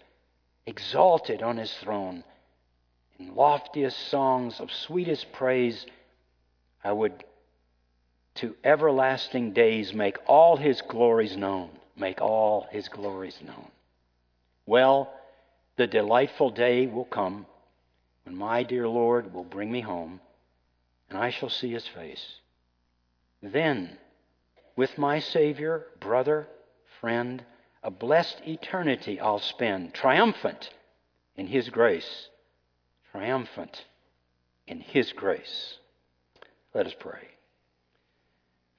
exalted 0.65 1.41
on 1.41 1.57
his 1.57 1.73
throne. 1.75 2.23
In 3.17 3.35
loftiest 3.35 3.97
songs 4.09 4.59
of 4.59 4.71
sweetest 4.71 5.31
praise, 5.31 5.85
I 6.83 6.91
would 6.91 7.23
to 8.35 8.55
everlasting 8.63 9.53
days 9.53 9.93
make 9.93 10.17
all 10.27 10.55
his 10.55 10.81
glories 10.81 11.35
known. 11.35 11.69
Make 11.97 12.21
all 12.21 12.67
his 12.71 12.87
glories 12.87 13.37
known. 13.45 13.69
Well, 14.65 15.11
the 15.75 15.87
delightful 15.87 16.51
day 16.51 16.85
will 16.87 17.05
come 17.05 17.45
when 18.23 18.35
my 18.35 18.63
dear 18.63 18.87
Lord 18.87 19.33
will 19.33 19.43
bring 19.43 19.71
me 19.71 19.81
home 19.81 20.21
and 21.09 21.17
I 21.17 21.31
shall 21.31 21.49
see 21.49 21.71
his 21.71 21.87
face. 21.87 22.35
Then, 23.41 23.97
with 24.75 24.97
my 24.97 25.19
Savior, 25.19 25.87
brother, 25.99 26.47
friend, 26.99 27.43
a 27.83 27.91
blessed 27.91 28.41
eternity 28.45 29.19
I'll 29.19 29.39
spend, 29.39 29.93
triumphant 29.93 30.69
in 31.35 31.47
his 31.47 31.69
grace. 31.69 32.29
Triumphant 33.11 33.85
in 34.67 34.81
his 34.81 35.13
grace. 35.13 35.79
Let 36.73 36.85
us 36.85 36.93
pray. 36.99 37.27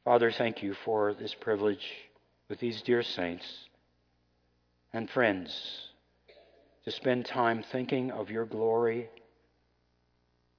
Father, 0.05 0.31
thank 0.31 0.63
you 0.63 0.75
for 0.75 1.15
this 1.15 1.35
privilege 1.35 1.87
with 2.49 2.61
these 2.61 2.83
dear 2.83 3.03
saints 3.03 3.69
and 4.93 5.09
friends 5.09 5.89
to 6.85 6.91
spend 6.91 7.27
time 7.27 7.63
thinking 7.63 8.11
of 8.11 8.31
your 8.31 8.45
glory 8.45 9.09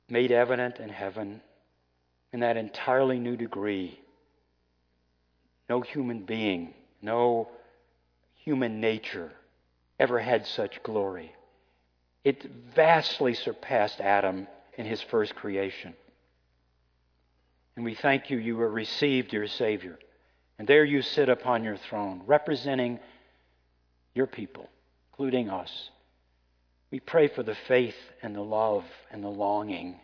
made 0.10 0.32
evident 0.32 0.78
in 0.78 0.90
heaven 0.90 1.42
in 2.34 2.42
that 2.42 2.58
entirely 2.58 3.20
new 3.20 3.36
degree. 3.36 4.00
No 5.70 5.82
human 5.82 6.24
being, 6.24 6.74
no 7.02 7.50
human 8.36 8.80
nature 8.80 9.32
ever 10.00 10.20
had 10.20 10.46
such 10.46 10.82
glory. 10.84 11.34
It 12.24 12.44
vastly 12.76 13.34
surpassed 13.34 14.00
Adam 14.00 14.48
in 14.78 14.86
his 14.86 15.02
first 15.02 15.36
creation. 15.36 15.94
And 17.76 17.86
we 17.86 17.96
thank 17.96 18.30
you, 18.30 18.38
you 18.38 18.58
were 18.58 18.70
received 18.70 19.34
your 19.34 19.48
Savior. 19.48 19.98
And 20.60 20.68
there 20.68 20.86
you 20.86 21.02
sit 21.02 21.30
upon 21.30 21.64
your 21.64 21.78
throne, 21.78 22.22
representing 22.26 23.00
your 24.14 24.28
people, 24.28 24.70
including 25.12 25.50
us. 25.50 25.90
We 26.92 27.00
pray 27.00 27.28
for 27.30 27.44
the 27.44 27.56
faith 27.68 27.96
and 28.22 28.36
the 28.36 28.42
love 28.42 28.84
and 29.12 29.24
the 29.24 29.30
longing 29.30 30.00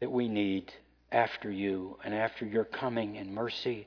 that 0.00 0.10
we 0.10 0.28
need 0.28 0.72
after 1.14 1.50
you 1.50 1.98
and 2.04 2.12
after 2.14 2.44
your 2.44 2.64
coming 2.64 3.16
in 3.16 3.32
mercy 3.32 3.86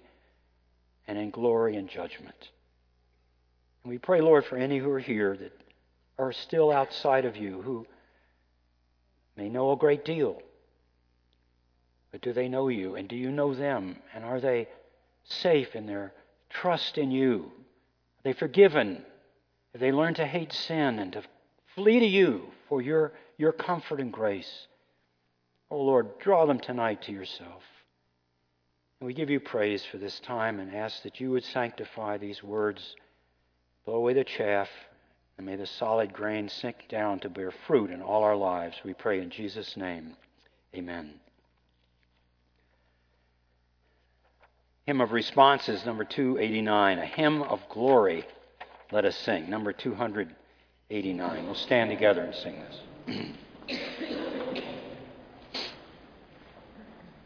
and 1.07 1.17
in 1.17 1.29
glory 1.29 1.75
and 1.75 1.89
judgment. 1.89 2.49
And 3.83 3.91
we 3.91 3.99
pray, 3.99 4.21
Lord, 4.21 4.45
for 4.45 4.57
any 4.57 4.79
who 4.79 4.89
are 4.89 4.99
here 4.99 5.37
that 5.37 5.53
are 6.17 6.31
still 6.31 6.71
outside 6.71 7.25
of 7.25 7.37
you, 7.37 7.61
who 7.61 7.85
may 9.35 9.49
know 9.49 9.71
a 9.71 9.77
great 9.77 10.03
deal 10.03 10.41
but 12.11 12.21
do 12.21 12.33
they 12.33 12.47
know 12.47 12.67
you? 12.67 12.95
And 12.95 13.07
do 13.07 13.15
you 13.15 13.31
know 13.31 13.53
them? 13.53 13.97
And 14.13 14.23
are 14.23 14.39
they 14.39 14.67
safe 15.23 15.75
in 15.75 15.85
their 15.85 16.13
trust 16.49 16.97
in 16.97 17.11
you? 17.11 17.51
Are 17.51 18.23
they 18.23 18.33
forgiven? 18.33 19.03
Have 19.73 19.81
they 19.81 19.91
learned 19.91 20.15
to 20.15 20.25
hate 20.25 20.53
sin 20.53 20.99
and 20.99 21.13
to 21.13 21.23
flee 21.75 21.99
to 21.99 22.05
you 22.05 22.47
for 22.69 22.81
your, 22.81 23.13
your 23.37 23.51
comfort 23.51 23.99
and 23.99 24.11
grace? 24.11 24.67
Oh 25.69 25.81
Lord, 25.81 26.19
draw 26.19 26.45
them 26.45 26.59
tonight 26.59 27.01
to 27.03 27.11
yourself. 27.11 27.63
And 28.99 29.07
we 29.07 29.13
give 29.13 29.29
you 29.29 29.39
praise 29.39 29.85
for 29.85 29.97
this 29.97 30.19
time 30.19 30.59
and 30.59 30.73
ask 30.75 31.03
that 31.03 31.19
you 31.19 31.31
would 31.31 31.43
sanctify 31.43 32.17
these 32.17 32.41
words 32.41 32.95
blow 33.87 33.95
away 33.95 34.13
the 34.13 34.23
chaff, 34.25 34.67
and 35.37 35.45
may 35.45 35.55
the 35.55 35.65
solid 35.65 36.11
grain 36.11 36.49
sink 36.49 36.89
down 36.89 37.19
to 37.21 37.29
bear 37.29 37.51
fruit 37.65 37.89
in 37.89 38.01
all 38.01 38.21
our 38.21 38.35
lives. 38.35 38.75
We 38.83 38.93
pray 38.93 39.21
in 39.21 39.29
Jesus' 39.29 39.77
name. 39.77 40.17
Amen. 40.75 41.13
Hymn 44.85 44.99
of 44.99 45.13
Responses, 45.13 45.85
number 45.85 46.03
289, 46.03 46.99
a 46.99 47.05
hymn 47.05 47.41
of 47.43 47.61
glory. 47.69 48.25
Let 48.91 49.05
us 49.05 49.15
sing, 49.15 49.49
number 49.49 49.71
289. 49.71 51.45
We'll 51.45 51.55
stand 51.55 51.89
together 51.89 52.23
and 52.23 52.35
sing 52.35 52.61
this. 53.07 53.27